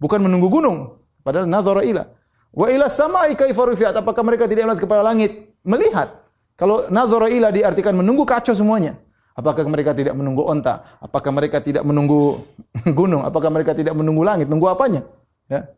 [0.00, 2.08] Bukan menunggu gunung, padahal nazara ila.
[2.56, 4.00] Wa ila samai kaifa rifat.
[4.00, 5.52] Apakah mereka tidak melihat kepada langit?
[5.60, 6.21] Melihat.
[6.56, 8.98] Kalau nazara ila diartikan menunggu kacau semuanya.
[9.32, 10.84] Apakah mereka tidak menunggu onta?
[11.00, 12.44] Apakah mereka tidak menunggu
[12.98, 13.24] gunung?
[13.24, 14.46] Apakah mereka tidak menunggu langit?
[14.46, 15.08] Nunggu apanya?
[15.48, 15.72] Ya.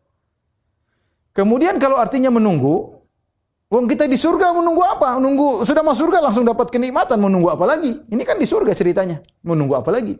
[1.31, 2.95] Kemudian kalau artinya menunggu,
[3.65, 5.17] Wong kita di surga menunggu apa?
[5.17, 7.97] Menunggu sudah masuk surga langsung dapat kenikmatan, menunggu apa lagi?
[8.07, 9.25] Ini kan di surga ceritanya.
[9.41, 10.13] Menunggu apa lagi?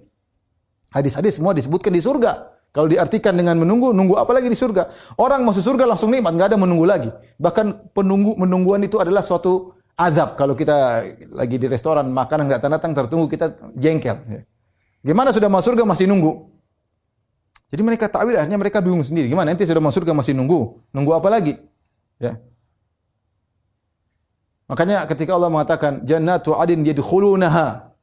[0.89, 2.51] Hadis-hadis semua disebutkan di surga.
[2.73, 4.89] Kalau diartikan dengan menunggu, nunggu apa lagi di surga?
[5.21, 7.07] Orang masuk surga langsung nikmat, nggak ada menunggu lagi.
[7.39, 10.35] Bahkan penunggu menungguan itu adalah suatu azab.
[10.35, 14.17] Kalau kita lagi di restoran makanan nggak datang-datang tertunggu kita jengkel.
[14.27, 14.41] Ya.
[15.05, 16.51] Gimana sudah masuk surga masih nunggu?
[17.71, 19.31] Jadi mereka takwil akhirnya mereka bingung sendiri.
[19.31, 20.79] Gimana nanti sudah masuk surga masih nunggu?
[20.93, 21.57] Nunggu apa lagi?
[22.21, 22.37] Ya.
[24.65, 27.93] Makanya ketika Allah mengatakan jannatu adin yadkhulunaha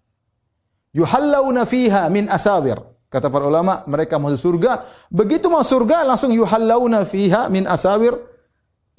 [0.95, 2.79] yuhallawna fiha min asawir
[3.13, 4.81] Kata para ulama, mereka masuk surga.
[5.13, 8.17] Begitu masuk surga, langsung yuhallawna fiha min asawir.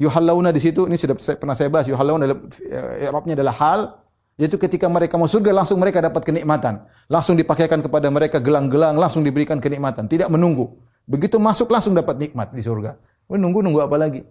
[0.01, 1.85] Yuhallawna di situ, ini sudah pernah saya bahas.
[1.85, 2.41] Yuhallawna adalah,
[3.09, 3.79] Arabnya adalah hal.
[4.33, 6.81] Yaitu ketika mereka masuk surga, langsung mereka dapat kenikmatan.
[7.05, 10.09] Langsung dipakaikan kepada mereka gelang-gelang, langsung diberikan kenikmatan.
[10.09, 10.73] Tidak menunggu.
[11.05, 12.97] Begitu masuk, langsung dapat nikmat di surga.
[13.29, 14.25] Menunggu, nunggu apa lagi?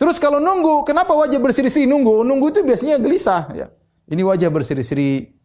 [0.00, 2.24] Terus kalau nunggu, kenapa wajah berseri-seri nunggu?
[2.24, 3.42] Nunggu itu biasanya gelisah.
[3.52, 3.66] Ya.
[4.08, 5.36] Ini wajah berseri-seri,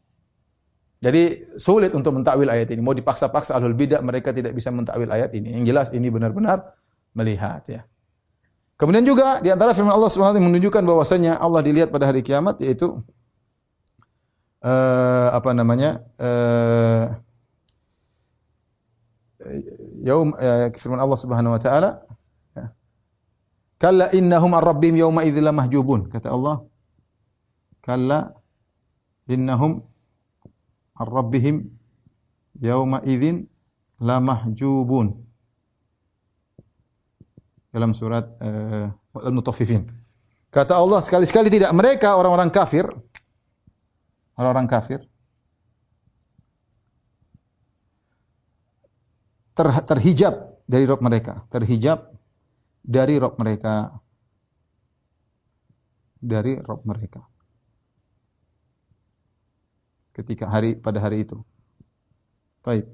[1.01, 2.79] jadi sulit untuk mentakwil ayat ini.
[2.85, 5.57] Mau dipaksa-paksa ahlul bidah mereka tidak bisa mentakwil ayat ini.
[5.57, 6.77] Yang jelas ini benar-benar
[7.17, 7.81] melihat ya.
[8.81, 13.05] Kemudian juga di antara firman Allah Subhanahu menunjukkan bahwasanya Allah dilihat pada hari kiamat yaitu
[14.65, 16.01] uh, apa namanya?
[16.17, 17.05] Uh,
[20.01, 22.01] yaum uh, firman Allah Subhanahu wa taala
[22.57, 22.73] ya.
[23.77, 26.65] Kalla innahum ar-rabbihim yawma idzil mahjubun kata Allah.
[27.85, 28.33] Kalla
[29.29, 29.85] innahum
[30.97, 31.69] ar-rabbihim
[32.57, 33.45] yauma idzin
[34.01, 35.21] la mahjubun
[37.71, 39.87] dalam surat uh, Al-Mutaffifin.
[40.51, 42.83] Kata Allah sekali-sekali tidak mereka orang-orang kafir
[44.35, 44.99] orang-orang kafir
[49.55, 50.35] ter, terhijab
[50.67, 52.11] dari rob mereka, terhijab
[52.83, 53.95] dari rob mereka
[56.21, 57.23] dari rob mereka
[60.11, 61.39] ketika hari pada hari itu.
[62.61, 62.85] Taib.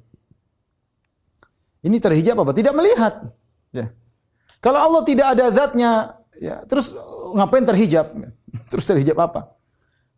[1.84, 2.52] Ini terhijab apa?
[2.56, 3.14] Tidak melihat.
[3.74, 3.92] Ya.
[4.64, 5.92] Kalau Allah tidak ada zatnya,
[6.38, 6.94] ya, terus
[7.38, 8.10] ngapain terhijab?
[8.72, 9.54] Terus terhijab apa?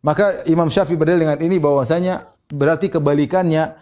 [0.00, 3.76] Maka Imam Syafi'i berdalil dengan ini bahwasanya berarti kebalikannya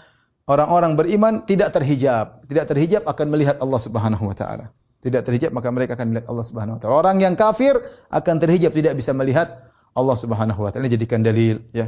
[0.51, 2.43] orang-orang beriman tidak terhijab.
[2.49, 4.75] Tidak terhijab akan melihat Allah Subhanahu wa taala.
[4.99, 6.95] Tidak terhijab maka mereka akan melihat Allah Subhanahu wa taala.
[6.99, 7.79] Orang yang kafir
[8.11, 9.63] akan terhijab tidak bisa melihat
[9.95, 10.91] Allah Subhanahu wa taala.
[10.91, 11.87] Jadikan dalil ya.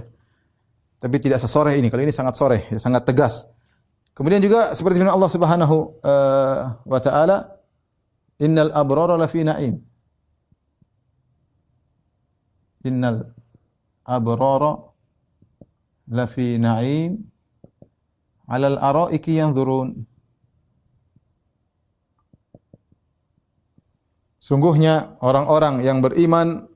[1.01, 1.89] Tapi tidak sesore ini.
[1.89, 3.49] Kalau ini sangat sore, ya, sangat tegas.
[4.13, 7.57] Kemudian juga seperti firman Allah Subhanahu uh, wa taala,
[8.41, 9.77] "Innal abrara lafi na'im."
[12.89, 13.37] Innal
[14.09, 14.73] abrara
[16.09, 17.21] lafi na'im
[18.51, 20.11] 'alal ara'iki yanzurun.
[24.41, 26.67] Sungguhnya orang-orang yang beriman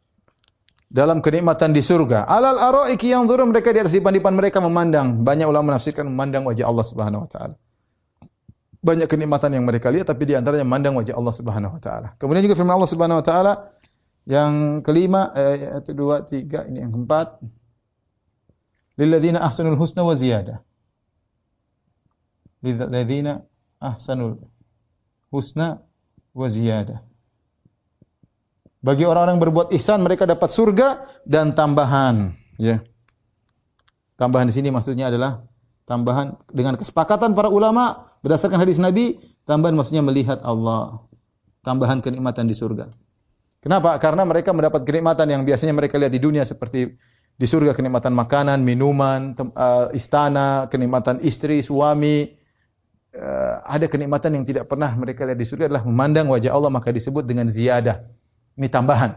[0.94, 2.30] dalam kenikmatan di surga.
[2.30, 5.26] Alal araiki yang turun mereka di atas dipan-dipan mereka memandang.
[5.26, 7.58] Banyak ulama menafsirkan memandang wajah Allah Subhanahu wa taala.
[8.84, 12.08] Banyak kenikmatan yang mereka lihat tapi di antaranya memandang wajah Allah Subhanahu wa taala.
[12.20, 13.52] Kemudian juga firman Allah Subhanahu wa taala
[14.28, 17.40] yang kelima eh, itu dua tiga ini yang keempat
[19.00, 20.60] lilladzina ahsanul husna wa ziyadah.
[22.60, 23.40] Lilladzina
[23.80, 24.36] ahsanul
[25.32, 25.80] husna
[26.36, 27.00] wa ziyadah.
[28.84, 32.84] Bagi orang-orang berbuat ihsan mereka dapat surga dan tambahan, ya.
[34.20, 35.40] Tambahan di sini maksudnya adalah
[35.84, 41.00] tambahan dengan kesepakatan para ulama berdasarkan hadis Nabi, tambahan maksudnya melihat Allah.
[41.64, 42.92] Tambahan kenikmatan di surga.
[43.64, 43.96] Kenapa?
[43.96, 46.92] Karena mereka mendapat kenikmatan yang biasanya mereka lihat di dunia seperti
[47.34, 52.28] di surga kenikmatan makanan, minuman, uh, istana, kenikmatan istri, suami.
[53.14, 56.92] Uh, ada kenikmatan yang tidak pernah mereka lihat di surga adalah memandang wajah Allah maka
[56.92, 58.04] disebut dengan ziyadah.
[58.60, 59.16] Ini tambahan.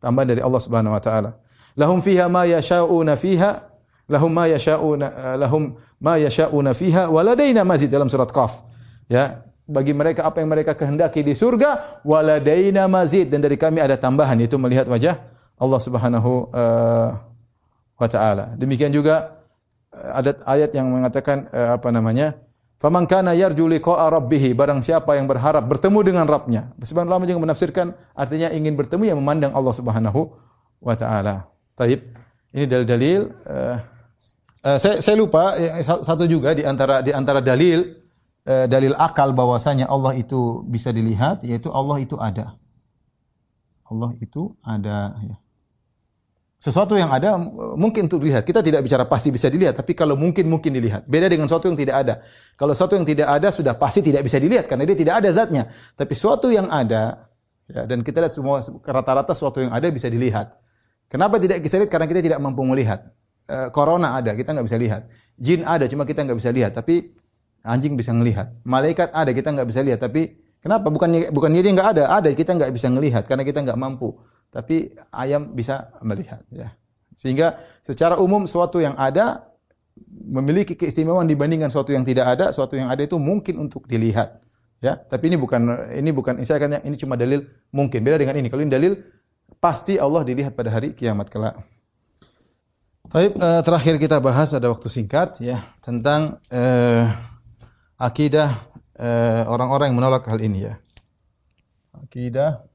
[0.00, 1.36] Tambahan dari Allah Subhanahu wa taala.
[1.76, 3.71] Lahum fiha ma yasha'una fiha
[4.10, 8.62] lahum ma yasha'una eh, lahum ma yasha'una fiha waladaina mazid dalam surat Qaf.
[9.06, 13.94] Ya, bagi mereka apa yang mereka kehendaki di surga waladaina mazid dan dari kami ada
[13.94, 15.20] tambahan yaitu melihat wajah
[15.60, 17.08] Allah Subhanahu uh,
[17.98, 18.58] wa taala.
[18.58, 19.38] Demikian juga
[19.94, 22.34] uh, ada ayat yang mengatakan apa namanya?
[22.82, 26.74] Faman kana yarju liqa'a rabbih, barang siapa yang berharap bertemu dengan Rabbnya.
[26.82, 30.34] Sebagian ulama juga menafsirkan artinya ingin bertemu yang memandang Allah Subhanahu
[30.82, 31.46] wa taala.
[31.78, 32.21] Taib.
[32.52, 33.76] Ini dalil-dalil uh,
[34.68, 37.96] uh, saya saya lupa ya, satu juga di antara di antara dalil
[38.44, 42.60] uh, dalil akal bahwasanya Allah itu bisa dilihat yaitu Allah itu ada.
[43.88, 45.36] Allah itu ada ya.
[46.62, 47.34] Sesuatu yang ada
[47.74, 48.46] mungkin untuk dilihat.
[48.46, 51.10] Kita tidak bicara pasti bisa dilihat, tapi kalau mungkin mungkin dilihat.
[51.10, 52.14] Beda dengan sesuatu yang tidak ada.
[52.54, 55.66] Kalau sesuatu yang tidak ada sudah pasti tidak bisa dilihat karena dia tidak ada zatnya.
[55.98, 57.26] Tapi sesuatu yang ada
[57.66, 60.54] ya, dan kita lihat semua rata-rata sesuatu yang ada bisa dilihat.
[61.12, 61.92] Kenapa tidak bisa lihat?
[61.92, 63.12] Karena kita tidak mampu melihat.
[63.44, 65.12] E, corona ada, kita nggak bisa lihat.
[65.36, 66.72] Jin ada, cuma kita nggak bisa lihat.
[66.72, 67.12] Tapi
[67.60, 68.48] anjing bisa melihat.
[68.64, 70.00] Malaikat ada, kita nggak bisa lihat.
[70.00, 70.88] Tapi kenapa?
[70.88, 74.16] Bukan bukan dia nggak ada, ada kita nggak bisa melihat karena kita nggak mampu.
[74.48, 76.40] Tapi ayam bisa melihat.
[76.48, 76.72] Ya.
[77.12, 79.52] Sehingga secara umum suatu yang ada
[80.08, 84.40] memiliki keistimewaan dibandingkan suatu yang tidak ada, suatu yang ada itu mungkin untuk dilihat.
[84.82, 88.00] Ya, tapi ini bukan ini bukan saya akan ini cuma dalil mungkin.
[88.02, 88.48] Beda dengan ini.
[88.50, 88.98] Kalau ini dalil
[89.62, 91.54] pasti Allah dilihat pada hari kiamat kelak.
[93.14, 97.06] Baik, uh, terakhir kita bahas ada waktu singkat ya tentang uh,
[97.94, 98.50] akidah
[98.98, 100.74] uh, orang-orang yang menolak hal ini ya.
[101.94, 102.66] Akidah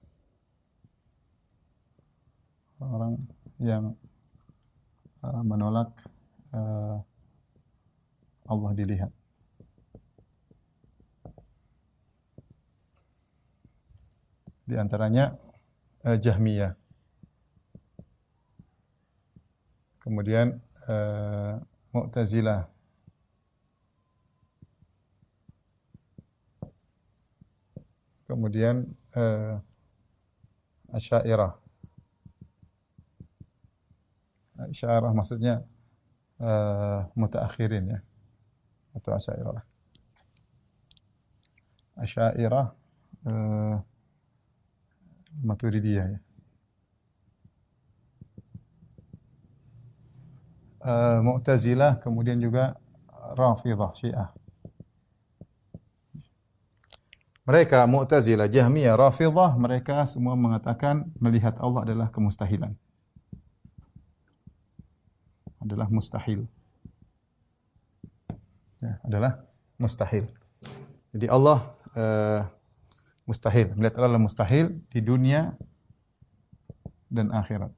[2.80, 3.20] orang
[3.60, 4.00] yang
[5.26, 5.92] uh, menolak
[6.56, 7.04] uh,
[8.48, 9.12] Allah dilihat.
[14.64, 15.47] Di antaranya
[16.16, 16.80] Jahmiyah.
[20.00, 21.60] Kemudian uh,
[21.92, 22.72] Mu'tazilah.
[28.24, 28.88] Kemudian
[29.20, 29.60] uh,
[30.96, 31.60] Asy'ariyah.
[34.72, 35.68] Asy'ariyah maksudnya
[36.40, 38.00] uh, mutaakhirin ya.
[38.96, 39.64] Atau Asy'ariyah.
[42.00, 42.68] Asy'ariyah
[43.28, 43.76] uh,
[45.44, 46.20] Maturidiyah ya.
[50.88, 52.80] Uh, Mu'tazilah kemudian juga
[53.36, 54.30] Rafidah Syiah.
[57.48, 62.76] Mereka Mu'tazilah, Jahmiyah, Rafidah, mereka semua mengatakan melihat Allah adalah kemustahilan.
[65.64, 66.48] Adalah mustahil.
[68.84, 69.44] Ya, adalah
[69.80, 70.28] mustahil.
[71.16, 71.66] Jadi Allah
[71.96, 72.42] uh,
[73.28, 73.76] mustahil.
[73.76, 75.54] Melihat Allah mustahil di dunia
[77.12, 77.70] dan akhirat.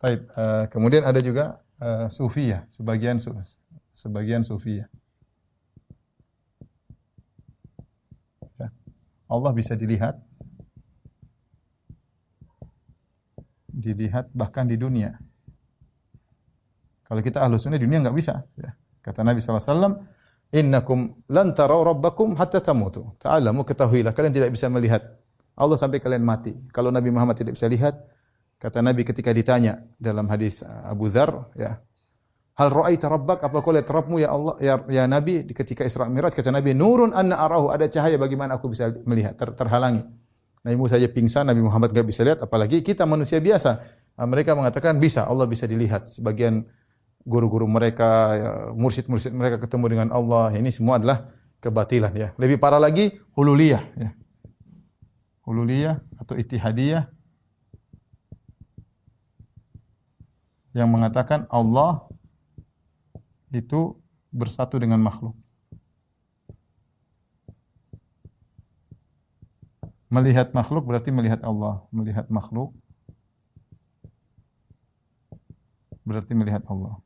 [0.00, 0.24] Taib.
[0.32, 3.36] Uh, kemudian ada juga uh, sufiyah, sebagian su
[3.92, 4.88] sebagian sufiyah.
[8.56, 8.72] Ya.
[9.28, 10.16] Allah bisa dilihat,
[13.68, 15.20] dilihat bahkan di dunia.
[17.04, 18.46] Kalau kita ahlu sunnah dunia nggak bisa.
[18.56, 18.78] Ya.
[19.04, 20.00] Kata Nabi SAW,
[20.50, 23.14] Innakum lan tarau rabbakum hatta tamutu.
[23.22, 25.02] Ta'alamu ketahuilah kalian tidak bisa melihat
[25.54, 26.50] Allah sampai kalian mati.
[26.74, 27.94] Kalau Nabi Muhammad tidak bisa lihat,
[28.58, 31.78] kata Nabi ketika ditanya dalam hadis Abu Dzar, ya.
[32.58, 33.40] Hal ra'aita rabbak?
[33.46, 37.16] Apa kau lihat Rabbmu ya Allah ya, ya Nabi ketika Isra Mi'raj kata Nabi nurun
[37.16, 40.04] anna arahu ada cahaya bagaimana aku bisa melihat ter, terhalangi.
[40.60, 43.80] Nabi Musa saja pingsan, Nabi Muhammad enggak bisa lihat apalagi kita manusia biasa.
[44.20, 46.04] Nah, mereka mengatakan bisa, Allah bisa dilihat.
[46.12, 46.68] Sebagian
[47.24, 50.52] guru-guru mereka, ya, mursyid-mursyid mereka ketemu dengan Allah.
[50.56, 51.28] Ini semua adalah
[51.60, 52.28] kebatilan ya.
[52.40, 54.10] Lebih parah lagi hululiyah ya.
[55.44, 57.10] Hululiyah atau itihadiyah
[60.70, 62.06] yang mengatakan Allah
[63.50, 63.98] itu
[64.30, 65.34] bersatu dengan makhluk.
[70.10, 72.74] Melihat makhluk berarti melihat Allah, melihat makhluk
[76.02, 76.98] berarti melihat Allah.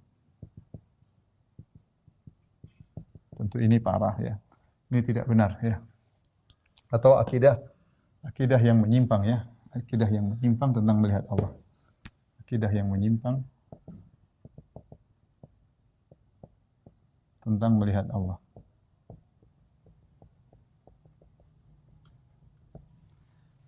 [3.44, 4.40] Tentu ini parah ya.
[4.88, 5.76] Ini tidak benar ya.
[6.88, 7.60] Atau akidah
[8.24, 9.44] akidah yang menyimpang ya.
[9.68, 11.52] Akidah yang menyimpang tentang melihat Allah.
[12.40, 13.44] Akidah yang menyimpang
[17.44, 18.40] tentang melihat Allah.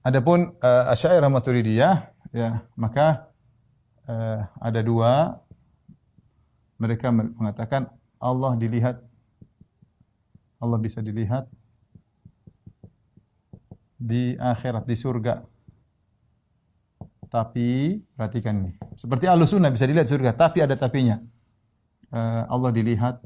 [0.01, 1.95] Adapun uh, Asy'ariyah Maturidiyah
[2.33, 3.29] ya, maka
[4.09, 5.37] uh, ada dua
[6.81, 9.06] mereka mengatakan Allah dilihat
[10.57, 11.49] Allah bisa dilihat
[13.97, 15.45] di akhirat di surga.
[17.27, 18.73] Tapi perhatikan ini.
[18.95, 21.19] Seperti Ahlus Sunnah bisa dilihat surga, tapi ada tapinya.
[22.07, 23.19] Uh, Allah dilihat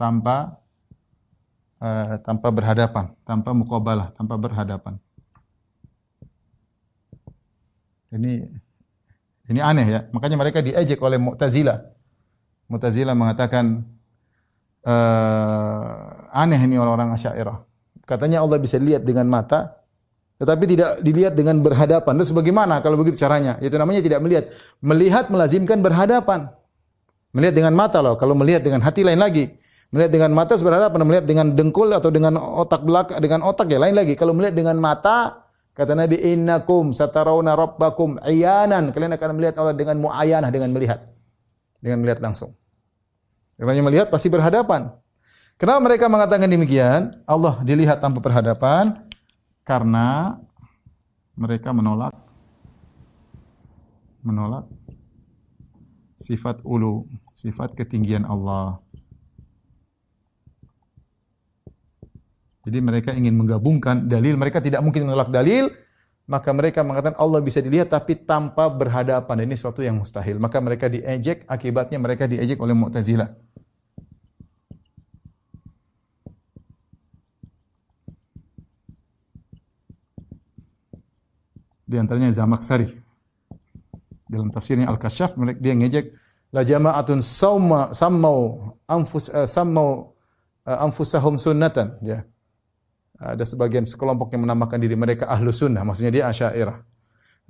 [0.00, 0.56] tanpa
[1.84, 4.96] uh, tanpa berhadapan, tanpa mukabalah, tanpa berhadapan.
[8.10, 8.48] Ini
[9.52, 10.00] ini aneh ya.
[10.16, 11.78] Makanya mereka diejek oleh Mu'tazilah.
[12.72, 13.84] Mu'tazilah mengatakan
[14.86, 17.58] uh, aneh ini orang-orang Asy'ariyah.
[18.06, 19.80] Katanya Allah bisa dilihat dengan mata,
[20.40, 22.16] tetapi tidak dilihat dengan berhadapan.
[22.16, 23.60] Terus bagaimana kalau begitu caranya?
[23.60, 24.48] Itu namanya tidak melihat.
[24.80, 26.48] Melihat melazimkan berhadapan.
[27.36, 28.16] Melihat dengan mata loh.
[28.16, 29.52] Kalau melihat dengan hati lain lagi.
[29.92, 30.98] Melihat dengan mata berhadapan.
[31.04, 34.16] Melihat dengan dengkul atau dengan otak belakang, dengan otak ya lain lagi.
[34.16, 35.44] Kalau melihat dengan mata,
[35.76, 38.96] kata Nabi, innakum satarawna rabbakum iyanan.
[38.96, 41.04] Kalian akan melihat Allah dengan muayanah, dengan melihat.
[41.84, 42.56] Dengan melihat langsung.
[43.60, 44.88] Namanya melihat pasti berhadapan.
[45.60, 47.12] Kenapa mereka mengatakan demikian?
[47.28, 49.04] Allah dilihat tanpa perhadapan
[49.68, 50.40] karena
[51.36, 52.16] mereka menolak
[54.24, 54.64] menolak
[56.16, 57.04] sifat ulu,
[57.36, 58.80] sifat ketinggian Allah.
[62.64, 65.68] Jadi mereka ingin menggabungkan dalil, mereka tidak mungkin menolak dalil,
[66.30, 69.50] maka mereka mengatakan Allah bisa dilihat tapi tanpa berhadapan.
[69.50, 70.38] Ini suatu yang mustahil.
[70.38, 73.34] Maka mereka diejek, akibatnya mereka diejek oleh Mu'tazilah.
[81.82, 82.86] Di antaranya Zamaksari.
[84.30, 86.14] Dalam tafsirnya Al-Kasyaf dia ngejek
[86.54, 90.14] la jama'atun sauma sammau anfus uh, sammau
[90.62, 92.22] uh, anfusahum sunnatan ya.
[93.20, 96.80] Ada sebagian sekelompok yang menamakan diri mereka ahlu sunnah, maksudnya dia asyairah.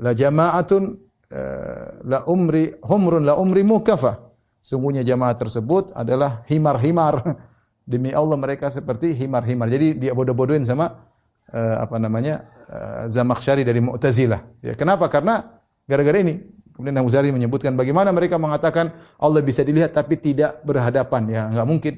[0.03, 0.83] La jama'atun
[1.31, 4.35] uh, la umri humrun la umri mukafa.
[4.59, 7.23] Sungguhnya jamaah tersebut adalah himar-himar.
[7.91, 9.71] Demi Allah mereka seperti himar-himar.
[9.71, 11.07] Jadi dia bodoh-bodohin sama
[11.55, 14.43] uh, apa namanya uh, Zamakhsyari dari Mu'tazilah.
[14.66, 15.07] Ya, kenapa?
[15.07, 16.39] Karena gara-gara ini.
[16.75, 18.89] Kemudian Abu Zari menyebutkan bagaimana mereka mengatakan
[19.21, 21.29] Allah bisa dilihat tapi tidak berhadapan.
[21.29, 21.95] Ya, enggak mungkin.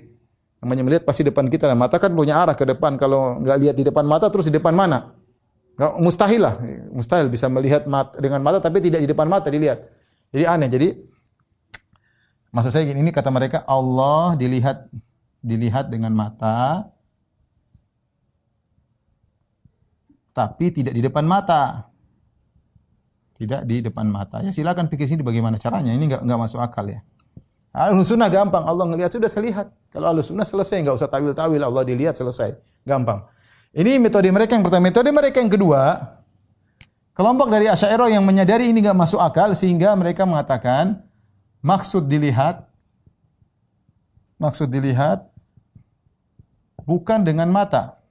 [0.62, 1.66] Namanya melihat pasti depan kita.
[1.66, 2.94] Nah, mata kan punya arah ke depan.
[2.94, 5.10] Kalau enggak lihat di depan mata terus di depan mana?
[5.74, 6.54] Enggak, mustahil lah.
[6.94, 9.82] Mustahil bisa melihat mat, dengan mata tapi tidak di depan mata dilihat.
[10.30, 10.70] Jadi aneh.
[10.70, 10.88] Jadi
[12.54, 14.86] maksud saya ini kata mereka Allah dilihat
[15.42, 16.86] dilihat dengan mata
[20.30, 21.90] tapi tidak di depan mata.
[23.34, 24.38] Tidak di depan mata.
[24.46, 25.90] Ya silakan pikir sini bagaimana caranya.
[25.90, 27.02] Ini enggak enggak masuk akal ya.
[27.72, 28.62] Ahlus sunnah gampang.
[28.68, 29.72] Allah ngelihat sudah selihat.
[29.88, 30.84] Kalau ahlus sunnah selesai.
[30.84, 31.60] Enggak usah tawil-tawil.
[31.60, 32.54] Allah dilihat selesai.
[32.84, 33.24] Gampang.
[33.72, 34.84] Ini metode mereka yang pertama.
[34.84, 35.96] Metode mereka yang kedua.
[37.16, 41.04] Kelompok dari Asy'ariyah yang menyadari ini enggak masuk akal sehingga mereka mengatakan
[41.60, 42.64] maksud dilihat
[44.40, 45.28] maksud dilihat
[46.82, 48.02] bukan dengan mata.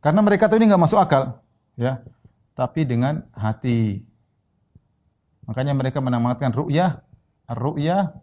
[0.00, 1.44] Karena mereka tahu ini nggak masuk akal,
[1.76, 2.00] ya.
[2.56, 4.06] Tapi dengan hati.
[5.50, 7.02] Makanya mereka menamakan ru'yah,
[7.50, 8.14] ru'yah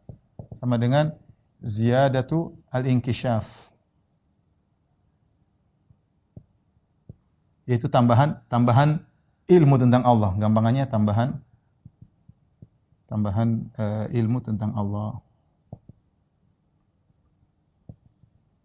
[0.56, 1.12] sama dengan
[1.60, 3.68] ziyadatu al-inkishaf.
[7.68, 9.04] Yaitu tambahan tambahan
[9.52, 10.32] ilmu tentang Allah.
[10.40, 11.36] Gampangannya tambahan
[13.12, 15.20] tambahan uh, ilmu tentang Allah.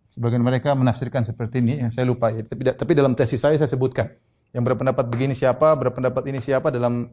[0.06, 2.46] Sebagian mereka menafsirkan seperti ini, saya lupa ya.
[2.46, 4.12] Tapi, tapi dalam tesis saya saya sebutkan.
[4.54, 7.08] Yang berpendapat begini siapa, berpendapat ini siapa dalam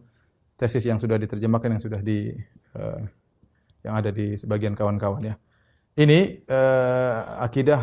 [0.59, 2.35] tesis yang sudah diterjemahkan, yang sudah di
[2.75, 2.99] uh,
[3.87, 5.35] yang ada di sebagian kawan-kawan ya.
[5.95, 7.79] Ini uh, akidah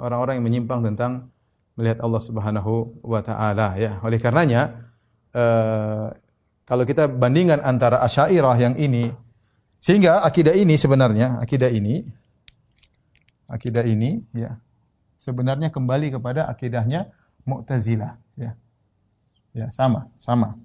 [0.00, 1.28] orang-orang yang menyimpang tentang
[1.76, 4.00] melihat Allah Subhanahu wa taala ya.
[4.00, 4.88] Oleh karenanya
[5.36, 6.08] uh,
[6.64, 9.12] kalau kita bandingkan antara Asy'ariyah yang ini
[9.76, 12.00] sehingga akidah ini sebenarnya akidah ini
[13.52, 14.56] akidah ini ya
[15.20, 17.12] sebenarnya kembali kepada akidahnya
[17.44, 18.56] Mu'tazilah ya.
[19.54, 20.58] Ya, sama, sama.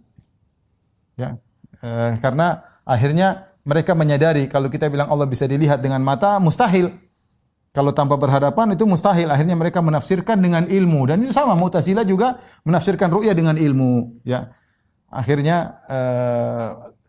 [1.14, 1.38] Ya.
[1.80, 6.91] E, karena akhirnya mereka menyadari kalau kita bilang Allah bisa dilihat dengan mata mustahil.
[7.69, 9.30] Kalau tanpa berhadapan itu mustahil.
[9.30, 12.34] Akhirnya mereka menafsirkan dengan ilmu dan itu sama Mu'tazilah juga
[12.65, 14.49] menafsirkan ru'ya dengan ilmu, ya.
[15.13, 15.99] Akhirnya e,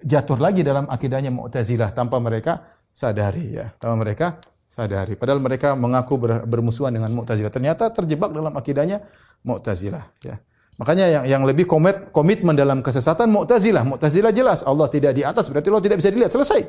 [0.04, 2.60] jatuh lagi dalam akidahnya Mu'tazilah tanpa mereka
[2.92, 3.72] sadari ya.
[3.80, 4.26] Tanpa mereka
[4.68, 5.16] sadari.
[5.16, 7.48] Padahal mereka mengaku ber, bermusuhan dengan Mu'tazilah.
[7.48, 9.00] Ternyata terjebak dalam akidahnya
[9.42, 10.04] Mu'tazilah.
[10.20, 10.44] Ya.
[10.80, 13.84] Makanya yang, yang lebih komit, komitmen dalam kesesatan Mu'tazilah.
[13.84, 16.32] Mu'tazilah jelas Allah tidak di atas berarti Allah tidak bisa dilihat.
[16.32, 16.60] Selesai.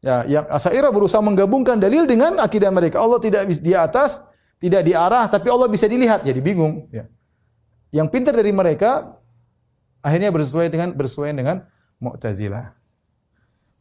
[0.00, 3.04] Ya, yang Asaira berusaha menggabungkan dalil dengan akidah mereka.
[3.04, 4.24] Allah tidak di atas,
[4.56, 6.24] tidak di arah, tapi Allah bisa dilihat.
[6.24, 6.88] Jadi bingung.
[6.88, 7.12] Ya.
[7.92, 9.20] Yang pintar dari mereka
[10.00, 11.56] akhirnya bersesuaian dengan bersesuaian dengan
[12.00, 12.72] Mu'tazilah.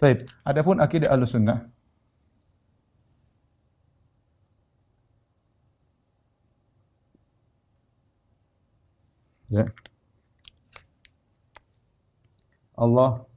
[0.03, 1.63] Baik, adapun akidah Ahlussunnah
[9.51, 9.67] Ya.
[12.79, 13.27] Allah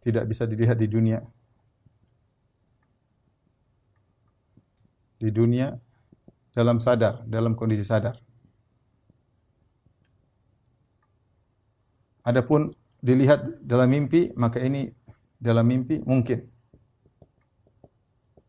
[0.00, 1.20] tidak bisa dilihat di dunia.
[5.20, 5.76] Di dunia
[6.56, 8.16] dalam sadar, dalam kondisi sadar.
[12.24, 12.72] Adapun
[13.04, 14.88] dilihat dalam mimpi, maka ini
[15.36, 16.48] dalam mimpi mungkin.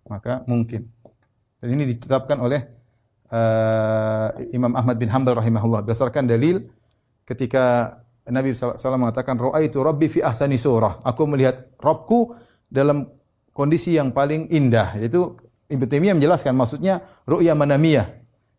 [0.07, 0.87] Maka mungkin.
[1.59, 2.63] Dan ini ditetapkan oleh
[3.27, 6.63] uh, Imam Ahmad bin Hanbal rahimahullah berdasarkan dalil
[7.28, 11.03] ketika Nabi SAW mengatakan itu rabbi fi ahsani surah.
[11.03, 12.32] Aku melihat Robku
[12.71, 13.11] dalam
[13.51, 14.95] kondisi yang paling indah.
[14.95, 15.36] Yaitu
[15.67, 18.07] Ibnu Taimiyah menjelaskan maksudnya ru'ya manamiyah,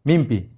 [0.04, 0.52] mimpi.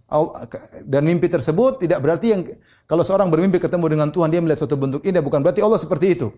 [0.87, 2.43] Dan mimpi tersebut tidak berarti yang
[2.87, 6.07] kalau seorang bermimpi ketemu dengan Tuhan dia melihat suatu bentuk indah bukan berarti Allah seperti
[6.15, 6.29] itu.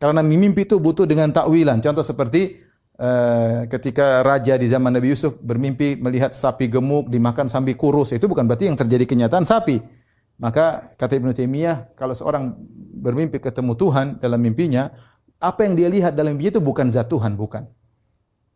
[0.00, 1.78] Karena mimpi itu butuh dengan takwilan.
[1.78, 2.58] Contoh seperti
[2.98, 8.26] uh, ketika raja di zaman Nabi Yusuf bermimpi melihat sapi gemuk dimakan sampai kurus, itu
[8.26, 10.01] bukan berarti yang terjadi kenyataan sapi.
[10.42, 12.58] Maka kata Ibnu Taimiyah, kalau seorang
[12.98, 14.90] bermimpi ketemu Tuhan dalam mimpinya,
[15.38, 17.62] apa yang dia lihat dalam mimpi itu bukan zat Tuhan, bukan.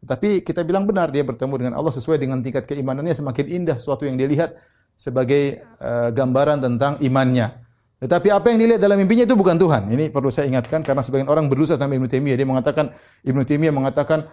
[0.02, 4.02] Tapi kita bilang benar dia bertemu dengan Allah sesuai dengan tingkat keimanannya semakin indah sesuatu
[4.02, 4.58] yang dia lihat
[4.98, 7.54] sebagai uh, gambaran tentang imannya.
[8.02, 9.88] Tetapi apa yang dilihat dalam mimpinya itu bukan Tuhan.
[9.88, 12.36] Ini perlu saya ingatkan karena sebagian orang berusaha sama Ibnu Taimiyah.
[12.38, 12.92] Dia mengatakan
[13.24, 14.30] Ibnu Taimiyah mengatakan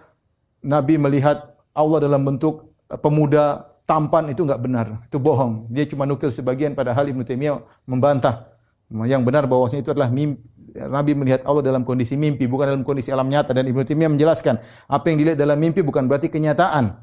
[0.62, 4.88] Nabi melihat Allah dalam bentuk pemuda tampan itu enggak benar.
[5.08, 5.68] Itu bohong.
[5.72, 8.52] Dia cuma nukil sebagian padahal Ibnu Taimiyah membantah.
[8.94, 13.14] Yang benar bahwasanya itu adalah mimpi, Nabi melihat Allah dalam kondisi mimpi, bukan dalam kondisi
[13.14, 14.58] alam nyata dan Ibnu Taimiyah menjelaskan
[14.90, 16.98] apa yang dilihat dalam mimpi bukan berarti kenyataan.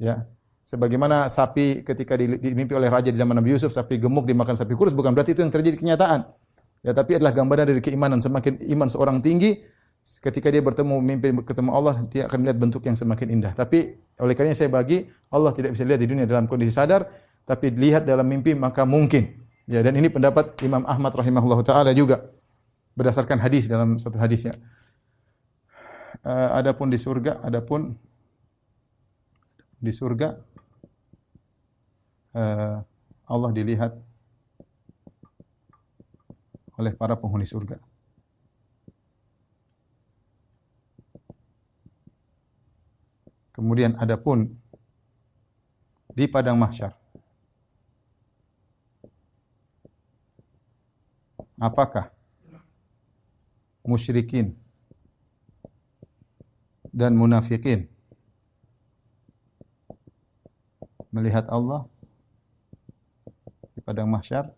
[0.00, 0.28] Ya.
[0.62, 4.94] Sebagaimana sapi ketika dimimpi oleh raja di zaman Nabi Yusuf, sapi gemuk dimakan sapi kurus,
[4.94, 6.22] bukan berarti itu yang terjadi kenyataan.
[6.86, 8.22] Ya, tapi adalah gambaran dari keimanan.
[8.22, 9.58] Semakin iman seorang tinggi,
[10.02, 13.54] ketika dia bertemu mimpi ketemu Allah, dia akan melihat bentuk yang semakin indah.
[13.54, 17.06] Tapi oleh karena saya bagi Allah tidak bisa lihat di dunia dalam kondisi sadar,
[17.46, 19.38] tapi lihat dalam mimpi maka mungkin.
[19.70, 22.26] Ya, dan ini pendapat Imam Ahmad rahimahullah taala juga
[22.98, 24.58] berdasarkan hadis dalam satu hadisnya.
[26.22, 27.94] Uh, adapun di surga, adapun
[29.82, 30.38] di surga
[32.38, 32.78] uh,
[33.26, 33.94] Allah dilihat
[36.78, 37.91] oleh para penghuni surga.
[43.52, 44.56] Kemudian adapun
[46.12, 46.92] di padang mahsyar
[51.62, 52.10] apakah
[53.86, 54.52] musyrikin
[56.92, 57.88] dan munafikin
[61.14, 61.86] melihat Allah
[63.86, 64.50] padang mahsyar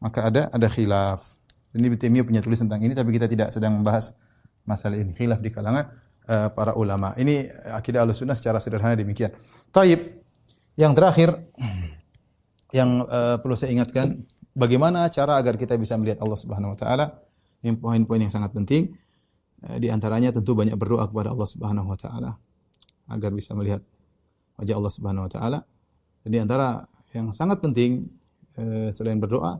[0.00, 1.38] maka ada ada khilaf.
[1.70, 4.16] Ini Ibnu punya tulis tentang ini tapi kita tidak sedang membahas
[4.64, 5.12] masalah ini.
[5.14, 5.86] Khilaf di kalangan
[6.30, 7.10] uh, para ulama.
[7.18, 9.34] Ini akidah Ahlussunnah secara sederhana demikian.
[9.74, 10.22] Taib.
[10.78, 11.28] Yang terakhir
[12.78, 14.22] yang uh, perlu saya ingatkan
[14.54, 17.06] bagaimana cara agar kita bisa melihat Allah Subhanahu wa taala.
[17.60, 18.94] Ini poin-poin yang sangat penting.
[19.60, 22.30] Uh, di antaranya tentu banyak berdoa kepada Allah Subhanahu wa taala
[23.10, 23.82] agar bisa melihat
[24.56, 25.58] wajah Allah Subhanahu wa taala.
[26.24, 28.20] Dan di antara yang sangat penting
[28.60, 29.56] Eh, selain berdoa.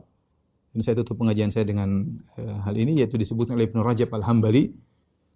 [0.71, 2.05] Dan saya tutup pengajian saya dengan
[2.39, 4.71] eh, hal ini yaitu disebutkan oleh Ibnu Rajab Al-Hambali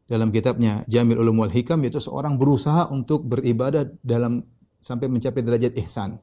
[0.06, 4.46] dalam kitabnya Jamil Ulum wal Hikam yaitu seorang berusaha untuk beribadah dalam
[4.78, 6.22] sampai mencapai derajat ihsan.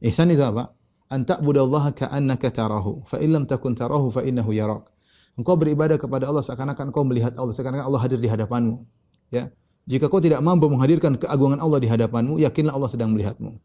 [0.00, 0.72] Ihsan itu apa?
[1.12, 4.88] An ta'budallaha ka'annaka tarahu, fa in lam takun tarahu fa innahu yarak.
[5.36, 8.80] Engkau beribadah kepada Allah seakan-akan engkau melihat Allah, seakan-akan Allah hadir di hadapanmu.
[9.28, 9.52] Ya.
[9.90, 13.58] Jika kau tidak mampu menghadirkan keagungan Allah di hadapanmu, yakinlah Allah sedang melihatmu.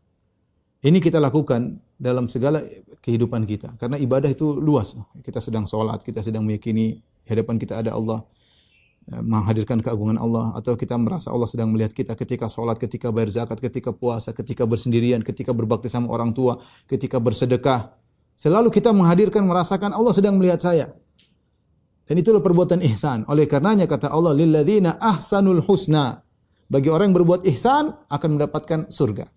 [0.86, 2.62] Ini kita lakukan dalam segala
[3.02, 3.74] kehidupan kita.
[3.78, 4.94] Karena ibadah itu luas.
[5.22, 8.22] Kita sedang sholat, kita sedang meyakini di hadapan kita ada Allah.
[9.06, 10.58] Eh, menghadirkan keagungan Allah.
[10.58, 14.66] Atau kita merasa Allah sedang melihat kita ketika sholat, ketika bayar zakat, ketika puasa, ketika
[14.66, 16.58] bersendirian, ketika berbakti sama orang tua,
[16.90, 17.94] ketika bersedekah.
[18.34, 20.90] Selalu kita menghadirkan, merasakan Allah sedang melihat saya.
[22.10, 23.30] Dan itulah perbuatan ihsan.
[23.30, 26.26] Oleh karenanya kata Allah, Lilladzina ahsanul husna.
[26.66, 29.30] Bagi orang yang berbuat ihsan akan mendapatkan surga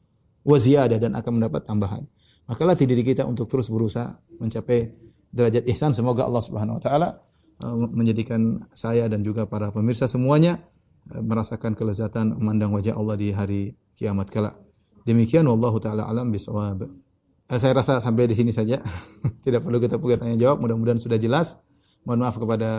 [0.49, 2.09] waziyadah dan akan mendapat tambahan.
[2.49, 4.97] Maka latih diri kita untuk terus berusaha mencapai
[5.29, 5.93] derajat ihsan.
[5.93, 7.21] Semoga Allah Subhanahu wa taala
[7.67, 10.63] menjadikan saya dan juga para pemirsa semuanya
[11.11, 14.55] uh, merasakan kelezatan memandang wajah Allah di hari kiamat kala.
[15.03, 16.87] Demikian wallahu taala alam bisawab.
[16.87, 18.79] Uh, saya rasa sampai di sini saja.
[19.45, 20.63] Tidak perlu kita punya tanya jawab.
[20.63, 21.59] Mudah-mudahan sudah jelas.
[22.07, 22.71] Mohon maaf kepada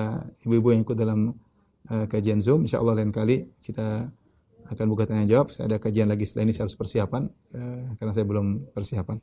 [0.47, 1.35] ibu-ibu yang ikut dalam
[1.89, 2.65] kajian Zoom.
[2.65, 4.09] Insyaallah lain kali kita
[4.69, 5.49] akan buka tanya jawab.
[5.49, 7.23] Saya ada kajian lagi setelah ini saya harus persiapan
[7.57, 9.17] eh, karena saya belum persiapan.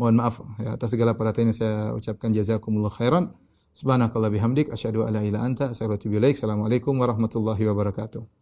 [0.00, 3.36] Mohon maaf ya, atas segala perhatian yang saya ucapkan jazakumullah khairan.
[3.70, 5.64] Subhanakallah bihamdik asyhadu an la ilaha anta.
[5.70, 8.39] Assalamualaikum warahmatullahi wabarakatuh.